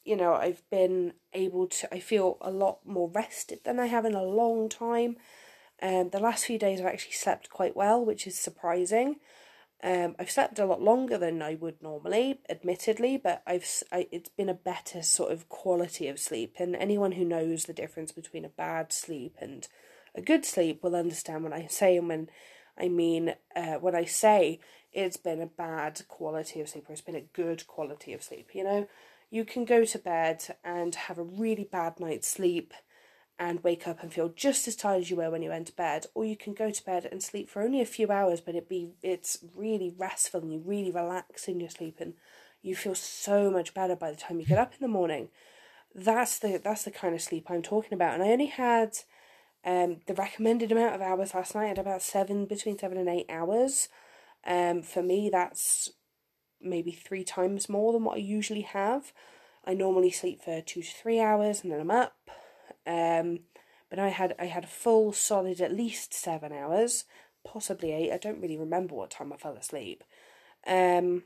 you 0.03 0.17
know 0.17 0.33
i've 0.33 0.61
been 0.69 1.13
able 1.33 1.65
to 1.65 1.91
i 1.91 1.99
feel 1.99 2.37
a 2.41 2.51
lot 2.51 2.85
more 2.85 3.09
rested 3.09 3.59
than 3.63 3.79
i 3.79 3.87
have 3.87 4.03
in 4.03 4.15
a 4.15 4.21
long 4.23 4.67
time. 4.67 5.15
Um 5.81 6.09
the 6.09 6.19
last 6.19 6.45
few 6.45 6.59
days 6.59 6.81
i've 6.81 6.87
actually 6.87 7.13
slept 7.13 7.49
quite 7.49 7.75
well 7.75 8.03
which 8.03 8.27
is 8.27 8.37
surprising. 8.37 9.15
Um 9.81 10.17
i've 10.19 10.29
slept 10.29 10.59
a 10.59 10.65
lot 10.65 10.81
longer 10.81 11.17
than 11.17 11.41
i 11.41 11.55
would 11.55 11.81
normally 11.81 12.41
admittedly 12.49 13.15
but 13.15 13.41
i've 13.47 13.65
I, 13.93 14.07
it's 14.11 14.29
been 14.29 14.49
a 14.49 14.53
better 14.53 15.01
sort 15.03 15.31
of 15.31 15.47
quality 15.47 16.09
of 16.09 16.19
sleep. 16.19 16.55
And 16.59 16.75
anyone 16.75 17.13
who 17.13 17.23
knows 17.23 17.63
the 17.63 17.73
difference 17.73 18.11
between 18.11 18.43
a 18.43 18.49
bad 18.49 18.91
sleep 18.91 19.37
and 19.39 19.69
a 20.15 20.21
good 20.21 20.45
sleep 20.45 20.81
will 20.81 20.95
understand 20.95 21.43
what 21.43 21.53
I 21.53 21.67
say 21.67 21.97
and 21.97 22.07
when 22.07 22.29
I 22.77 22.87
mean 22.89 23.35
uh, 23.55 23.75
when 23.75 23.95
I 23.95 24.05
say 24.05 24.59
it's 24.93 25.17
been 25.17 25.41
a 25.41 25.47
bad 25.47 26.01
quality 26.07 26.61
of 26.61 26.69
sleep 26.69 26.89
or 26.89 26.93
it's 26.93 27.01
been 27.01 27.15
a 27.15 27.21
good 27.33 27.67
quality 27.67 28.13
of 28.13 28.23
sleep. 28.23 28.51
You 28.53 28.63
know, 28.63 28.87
you 29.29 29.43
can 29.43 29.65
go 29.65 29.83
to 29.83 29.99
bed 29.99 30.55
and 30.63 30.95
have 30.95 31.17
a 31.17 31.23
really 31.23 31.67
bad 31.69 31.99
night's 31.99 32.27
sleep 32.27 32.73
and 33.37 33.63
wake 33.63 33.87
up 33.87 34.01
and 34.01 34.13
feel 34.13 34.29
just 34.29 34.67
as 34.67 34.75
tired 34.75 35.01
as 35.01 35.09
you 35.09 35.17
were 35.17 35.29
when 35.29 35.41
you 35.41 35.49
went 35.49 35.67
to 35.67 35.73
bed, 35.73 36.05
or 36.13 36.23
you 36.23 36.37
can 36.37 36.53
go 36.53 36.71
to 36.71 36.85
bed 36.85 37.05
and 37.11 37.21
sleep 37.21 37.49
for 37.49 37.61
only 37.61 37.81
a 37.81 37.85
few 37.85 38.09
hours, 38.09 38.39
but 38.39 38.55
it 38.55 38.69
be 38.69 38.91
it's 39.03 39.43
really 39.53 39.93
restful 39.97 40.41
and 40.41 40.53
you 40.53 40.61
really 40.65 40.91
relax 40.91 41.47
in 41.49 41.59
your 41.59 41.69
sleep 41.69 41.97
and 41.99 42.13
you 42.61 42.75
feel 42.75 42.95
so 42.95 43.51
much 43.51 43.73
better 43.73 43.95
by 43.95 44.09
the 44.09 44.17
time 44.17 44.39
you 44.39 44.45
get 44.45 44.57
up 44.57 44.71
in 44.71 44.79
the 44.79 44.87
morning. 44.87 45.27
That's 45.93 46.39
the 46.39 46.59
that's 46.63 46.83
the 46.83 46.91
kind 46.91 47.13
of 47.13 47.21
sleep 47.21 47.47
I'm 47.49 47.61
talking 47.61 47.93
about. 47.93 48.13
And 48.13 48.23
I 48.23 48.27
only 48.27 48.47
had 48.47 48.97
um, 49.65 49.97
the 50.05 50.13
recommended 50.13 50.71
amount 50.71 50.95
of 50.95 51.01
hours 51.01 51.33
last 51.33 51.55
night 51.55 51.71
at 51.71 51.79
about 51.79 52.03
seven, 52.03 52.45
between 52.45 52.77
seven 52.77 52.97
and 52.97 53.09
eight 53.09 53.25
hours. 53.29 53.89
Um, 54.45 54.83
for 54.83 55.01
me, 55.01 55.29
that's 55.31 55.91
maybe 56.61 56.91
three 56.91 57.23
times 57.23 57.67
more 57.67 57.91
than 57.91 58.03
what 58.03 58.17
I 58.17 58.21
usually 58.21 58.61
have. 58.61 59.11
I 59.65 59.73
normally 59.73 60.11
sleep 60.11 60.43
for 60.43 60.61
two 60.61 60.83
to 60.83 60.91
three 60.91 61.19
hours 61.19 61.63
and 61.63 61.71
then 61.71 61.79
I'm 61.79 61.91
up. 61.91 62.15
Um, 62.85 63.39
but 63.89 63.99
I 63.99 64.09
had 64.09 64.35
I 64.39 64.45
had 64.45 64.63
a 64.63 64.67
full 64.67 65.13
solid 65.13 65.61
at 65.61 65.73
least 65.73 66.13
seven 66.13 66.51
hours, 66.51 67.05
possibly 67.43 67.91
eight. 67.91 68.11
I 68.11 68.17
don't 68.17 68.41
really 68.41 68.57
remember 68.57 68.95
what 68.95 69.11
time 69.11 69.33
I 69.33 69.37
fell 69.37 69.55
asleep. 69.55 70.03
Um, 70.67 71.23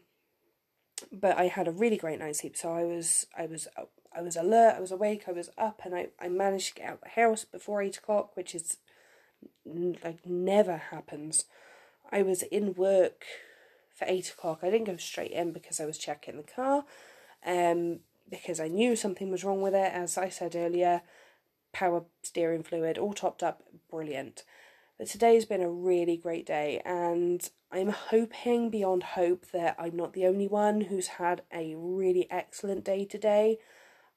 but 1.11 1.37
I 1.37 1.47
had 1.47 1.67
a 1.67 1.71
really 1.71 1.97
great 1.97 2.19
night's 2.19 2.39
sleep, 2.39 2.55
so 2.55 2.71
I 2.71 2.83
was 2.83 3.25
I 3.37 3.45
was 3.45 3.67
I 4.15 4.21
was 4.21 4.35
alert, 4.35 4.75
I 4.77 4.79
was 4.79 4.91
awake, 4.91 5.25
I 5.27 5.31
was 5.31 5.49
up, 5.57 5.81
and 5.85 5.93
I, 5.95 6.07
I 6.19 6.29
managed 6.29 6.69
to 6.69 6.81
get 6.81 6.87
out 6.87 6.93
of 6.95 7.01
the 7.01 7.21
house 7.21 7.45
before 7.45 7.81
eight 7.81 7.97
o'clock, 7.97 8.35
which 8.35 8.55
is 8.55 8.77
like 9.65 10.25
never 10.25 10.77
happens. 10.77 11.45
I 12.11 12.23
was 12.23 12.43
in 12.43 12.73
work 12.73 13.25
for 13.93 14.05
eight 14.07 14.29
o'clock. 14.29 14.59
I 14.63 14.69
didn't 14.69 14.87
go 14.87 14.97
straight 14.97 15.31
in 15.31 15.51
because 15.51 15.79
I 15.79 15.85
was 15.85 15.97
checking 15.97 16.37
the 16.37 16.43
car, 16.43 16.85
um, 17.45 17.99
because 18.29 18.59
I 18.59 18.67
knew 18.67 18.95
something 18.95 19.29
was 19.29 19.43
wrong 19.43 19.61
with 19.61 19.75
it. 19.75 19.91
As 19.93 20.17
I 20.17 20.29
said 20.29 20.55
earlier, 20.55 21.01
power 21.71 22.03
steering 22.23 22.63
fluid 22.63 22.97
all 22.97 23.13
topped 23.13 23.43
up, 23.43 23.63
brilliant. 23.89 24.43
But 24.97 25.07
today's 25.07 25.45
been 25.45 25.61
a 25.61 25.69
really 25.69 26.17
great 26.17 26.45
day, 26.45 26.81
and 26.83 27.47
I'm 27.71 27.89
hoping 27.89 28.69
beyond 28.69 29.03
hope 29.03 29.45
that 29.51 29.75
I'm 29.79 29.95
not 29.95 30.13
the 30.13 30.25
only 30.25 30.47
one 30.47 30.81
who's 30.81 31.07
had 31.07 31.43
a 31.53 31.75
really 31.75 32.27
excellent 32.29 32.83
day 32.83 33.05
today. 33.05 33.59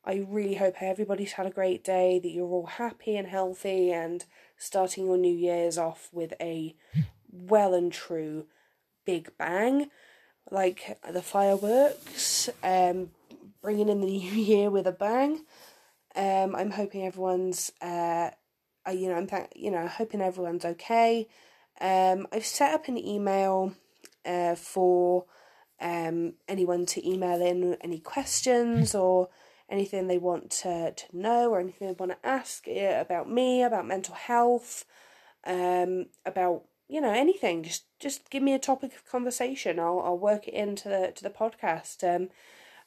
I 0.04 0.26
really 0.28 0.54
hope 0.54 0.76
everybody's 0.80 1.32
had 1.32 1.46
a 1.46 1.50
great 1.50 1.84
day, 1.84 2.18
that 2.18 2.30
you're 2.30 2.50
all 2.50 2.66
happy 2.66 3.16
and 3.16 3.28
healthy 3.28 3.92
and 3.92 4.24
starting 4.56 5.06
your 5.06 5.16
New 5.16 5.34
Year's 5.34 5.78
off 5.78 6.08
with 6.12 6.32
a 6.40 6.74
well 7.30 7.72
and 7.72 7.92
true 7.92 8.46
big 9.04 9.30
bang, 9.38 9.90
like 10.50 10.98
the 11.08 11.22
fireworks, 11.22 12.48
um, 12.64 13.10
bringing 13.60 13.88
in 13.88 14.00
the 14.00 14.06
new 14.18 14.32
year 14.32 14.70
with 14.70 14.86
a 14.86 14.92
bang. 14.92 15.44
Um, 16.16 16.54
I'm 16.56 16.72
hoping 16.72 17.06
everyone's, 17.06 17.72
uh, 17.80 18.30
uh, 18.86 18.90
you 18.90 19.08
know, 19.08 19.14
I'm 19.14 19.28
th- 19.28 19.52
you 19.54 19.70
know, 19.70 19.86
hoping 19.86 20.20
everyone's 20.20 20.64
okay. 20.64 21.28
Um, 21.80 22.26
I've 22.32 22.44
set 22.44 22.74
up 22.74 22.88
an 22.88 22.98
email, 22.98 23.74
uh, 24.24 24.54
for 24.54 25.26
um 25.80 26.34
anyone 26.46 26.86
to 26.86 27.08
email 27.08 27.42
in 27.42 27.74
any 27.80 27.98
questions 27.98 28.94
or 28.94 29.28
anything 29.72 30.06
they 30.06 30.18
want 30.18 30.50
to, 30.50 30.92
to 30.92 31.04
know 31.12 31.50
or 31.50 31.58
anything 31.58 31.88
they 31.88 31.94
want 31.94 32.12
to 32.12 32.28
ask 32.28 32.66
about 32.68 33.28
me, 33.28 33.62
about 33.62 33.86
mental 33.86 34.14
health, 34.14 34.84
um, 35.44 36.06
about 36.26 36.64
you 36.88 37.00
know 37.00 37.12
anything. 37.12 37.62
Just 37.62 37.86
just 37.98 38.30
give 38.30 38.42
me 38.42 38.52
a 38.52 38.58
topic 38.58 38.94
of 38.94 39.06
conversation. 39.06 39.80
I'll 39.80 40.00
I'll 40.00 40.18
work 40.18 40.46
it 40.46 40.54
into 40.54 40.88
the 40.88 41.12
to 41.16 41.22
the 41.22 41.30
podcast. 41.30 42.04
Um, 42.04 42.28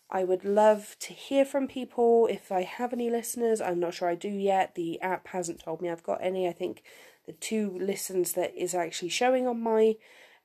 I 0.10 0.24
would 0.24 0.46
love 0.46 0.96
to 1.00 1.14
hear 1.14 1.44
from 1.46 1.68
people 1.68 2.28
if 2.28 2.52
I 2.52 2.62
have 2.62 2.94
any 2.94 3.10
listeners. 3.10 3.60
I'm 3.60 3.80
not 3.80 3.96
sure 3.96 4.08
I 4.08 4.16
do 4.16 4.30
yet. 4.30 4.76
The 4.76 5.02
app 5.02 5.28
hasn't 5.30 5.64
told 5.64 5.82
me 5.82 5.90
I've 5.90 6.04
got 6.04 6.20
any. 6.22 6.48
I 6.48 6.54
think 6.54 6.84
the 7.26 7.34
two 7.34 7.76
listens 7.80 8.34
that 8.34 8.56
is 8.56 8.76
actually 8.76 9.10
showing 9.10 9.48
on 9.48 9.60
my 9.62 9.96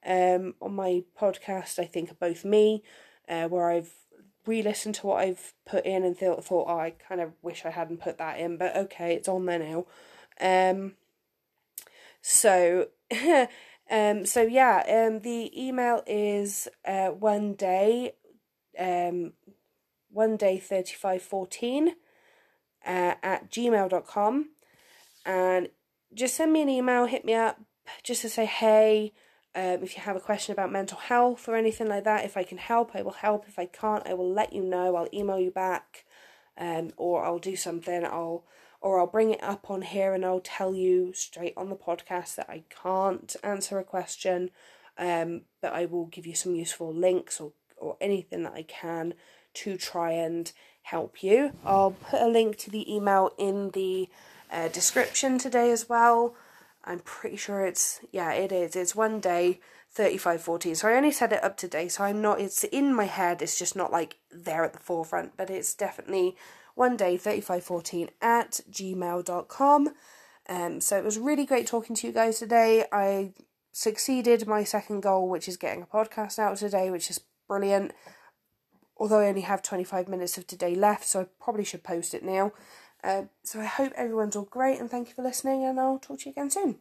um 0.06 0.54
on 0.62 0.74
my 0.74 1.04
podcast 1.20 1.78
I 1.78 1.84
think 1.84 2.10
are 2.10 2.14
both 2.14 2.44
me, 2.44 2.82
uh, 3.28 3.48
where 3.48 3.70
I've 3.70 3.92
re-listened 4.46 4.94
to 4.96 5.06
what 5.06 5.20
I've 5.20 5.52
put 5.66 5.84
in 5.84 6.04
and 6.04 6.16
thought 6.16 6.44
thought 6.44 6.66
oh, 6.68 6.78
I 6.78 6.90
kind 6.90 7.20
of 7.20 7.32
wish 7.42 7.64
I 7.64 7.70
hadn't 7.70 8.00
put 8.00 8.18
that 8.18 8.38
in, 8.38 8.56
but 8.56 8.76
okay, 8.76 9.14
it's 9.14 9.28
on 9.28 9.46
there 9.46 9.58
now. 9.58 9.86
Um, 10.40 10.94
so, 12.22 12.88
um, 13.90 14.26
so 14.26 14.42
yeah, 14.42 15.06
um, 15.06 15.20
the 15.20 15.50
email 15.56 16.02
is 16.06 16.68
uh 16.84 17.08
one 17.08 17.54
day, 17.54 18.12
um, 18.78 19.32
one 20.10 20.36
day 20.36 20.58
thirty 20.58 20.94
five 20.94 21.22
fourteen, 21.22 21.96
uh, 22.86 23.14
at 23.22 23.50
gmail.com 23.50 24.50
and 25.26 25.68
just 26.14 26.34
send 26.34 26.52
me 26.52 26.62
an 26.62 26.68
email, 26.68 27.06
hit 27.06 27.24
me 27.24 27.34
up, 27.34 27.60
just 28.02 28.22
to 28.22 28.28
say 28.28 28.46
hey. 28.46 29.12
Um, 29.54 29.82
if 29.82 29.96
you 29.96 30.02
have 30.02 30.16
a 30.16 30.20
question 30.20 30.52
about 30.52 30.70
mental 30.70 30.98
health 30.98 31.48
or 31.48 31.56
anything 31.56 31.88
like 31.88 32.04
that, 32.04 32.24
if 32.24 32.36
I 32.36 32.44
can 32.44 32.58
help, 32.58 32.92
I 32.94 33.02
will 33.02 33.10
help. 33.12 33.46
If 33.48 33.58
I 33.58 33.66
can't, 33.66 34.06
I 34.06 34.14
will 34.14 34.32
let 34.32 34.52
you 34.52 34.62
know. 34.62 34.94
I'll 34.94 35.08
email 35.12 35.40
you 35.40 35.50
back, 35.50 36.04
um, 36.56 36.92
or 36.96 37.24
I'll 37.24 37.38
do 37.38 37.56
something. 37.56 38.04
I'll 38.04 38.44
or 38.80 38.98
I'll 38.98 39.06
bring 39.06 39.32
it 39.32 39.42
up 39.42 39.68
on 39.70 39.82
here 39.82 40.14
and 40.14 40.24
I'll 40.24 40.40
tell 40.40 40.74
you 40.74 41.12
straight 41.14 41.52
on 41.54 41.68
the 41.68 41.76
podcast 41.76 42.36
that 42.36 42.48
I 42.48 42.62
can't 42.82 43.36
answer 43.42 43.78
a 43.78 43.84
question, 43.84 44.50
um, 44.96 45.42
but 45.60 45.74
I 45.74 45.84
will 45.84 46.06
give 46.06 46.26
you 46.26 46.34
some 46.34 46.54
useful 46.54 46.92
links 46.94 47.40
or 47.40 47.52
or 47.76 47.96
anything 48.00 48.42
that 48.44 48.52
I 48.52 48.62
can 48.62 49.14
to 49.54 49.76
try 49.76 50.12
and 50.12 50.52
help 50.82 51.22
you. 51.22 51.52
I'll 51.64 51.92
put 51.92 52.20
a 52.20 52.28
link 52.28 52.56
to 52.58 52.70
the 52.70 52.92
email 52.92 53.32
in 53.38 53.70
the 53.70 54.08
uh, 54.52 54.68
description 54.68 55.38
today 55.38 55.70
as 55.70 55.88
well. 55.88 56.34
I'm 56.84 57.00
pretty 57.00 57.36
sure 57.36 57.64
it's 57.64 58.00
yeah, 58.12 58.32
it 58.32 58.52
is. 58.52 58.74
It's 58.74 58.96
one 58.96 59.20
day 59.20 59.60
thirty 59.90 60.16
five 60.16 60.42
fourteen. 60.42 60.74
So 60.74 60.88
I 60.88 60.94
only 60.94 61.12
set 61.12 61.32
it 61.32 61.44
up 61.44 61.56
today, 61.56 61.88
so 61.88 62.04
I'm 62.04 62.22
not 62.22 62.40
it's 62.40 62.64
in 62.64 62.94
my 62.94 63.04
head, 63.04 63.42
it's 63.42 63.58
just 63.58 63.76
not 63.76 63.92
like 63.92 64.16
there 64.30 64.64
at 64.64 64.72
the 64.72 64.78
forefront, 64.78 65.36
but 65.36 65.50
it's 65.50 65.74
definitely 65.74 66.36
one 66.74 66.96
day 66.96 67.16
thirty 67.16 67.40
five 67.40 67.64
fourteen 67.64 68.10
at 68.22 68.60
gmail.com. 68.70 69.88
Um 70.48 70.80
so 70.80 70.96
it 70.96 71.04
was 71.04 71.18
really 71.18 71.44
great 71.44 71.66
talking 71.66 71.94
to 71.96 72.06
you 72.06 72.12
guys 72.12 72.38
today. 72.38 72.84
I 72.92 73.34
succeeded 73.72 74.46
my 74.46 74.64
second 74.64 75.00
goal, 75.02 75.28
which 75.28 75.48
is 75.48 75.56
getting 75.56 75.82
a 75.82 75.86
podcast 75.86 76.38
out 76.38 76.56
today, 76.56 76.90
which 76.90 77.10
is 77.10 77.20
brilliant. 77.46 77.92
Although 78.96 79.20
I 79.20 79.28
only 79.28 79.40
have 79.42 79.62
25 79.62 80.08
minutes 80.08 80.36
of 80.36 80.46
today 80.46 80.74
left, 80.74 81.04
so 81.06 81.22
I 81.22 81.26
probably 81.42 81.64
should 81.64 81.82
post 81.82 82.12
it 82.12 82.22
now. 82.22 82.52
Uh, 83.02 83.24
so 83.42 83.60
I 83.60 83.64
hope 83.64 83.92
everyone's 83.96 84.36
all 84.36 84.44
great 84.44 84.78
and 84.78 84.90
thank 84.90 85.08
you 85.08 85.14
for 85.14 85.22
listening, 85.22 85.64
and 85.64 85.80
I'll 85.80 85.98
talk 85.98 86.20
to 86.20 86.26
you 86.26 86.32
again 86.32 86.50
soon. 86.50 86.78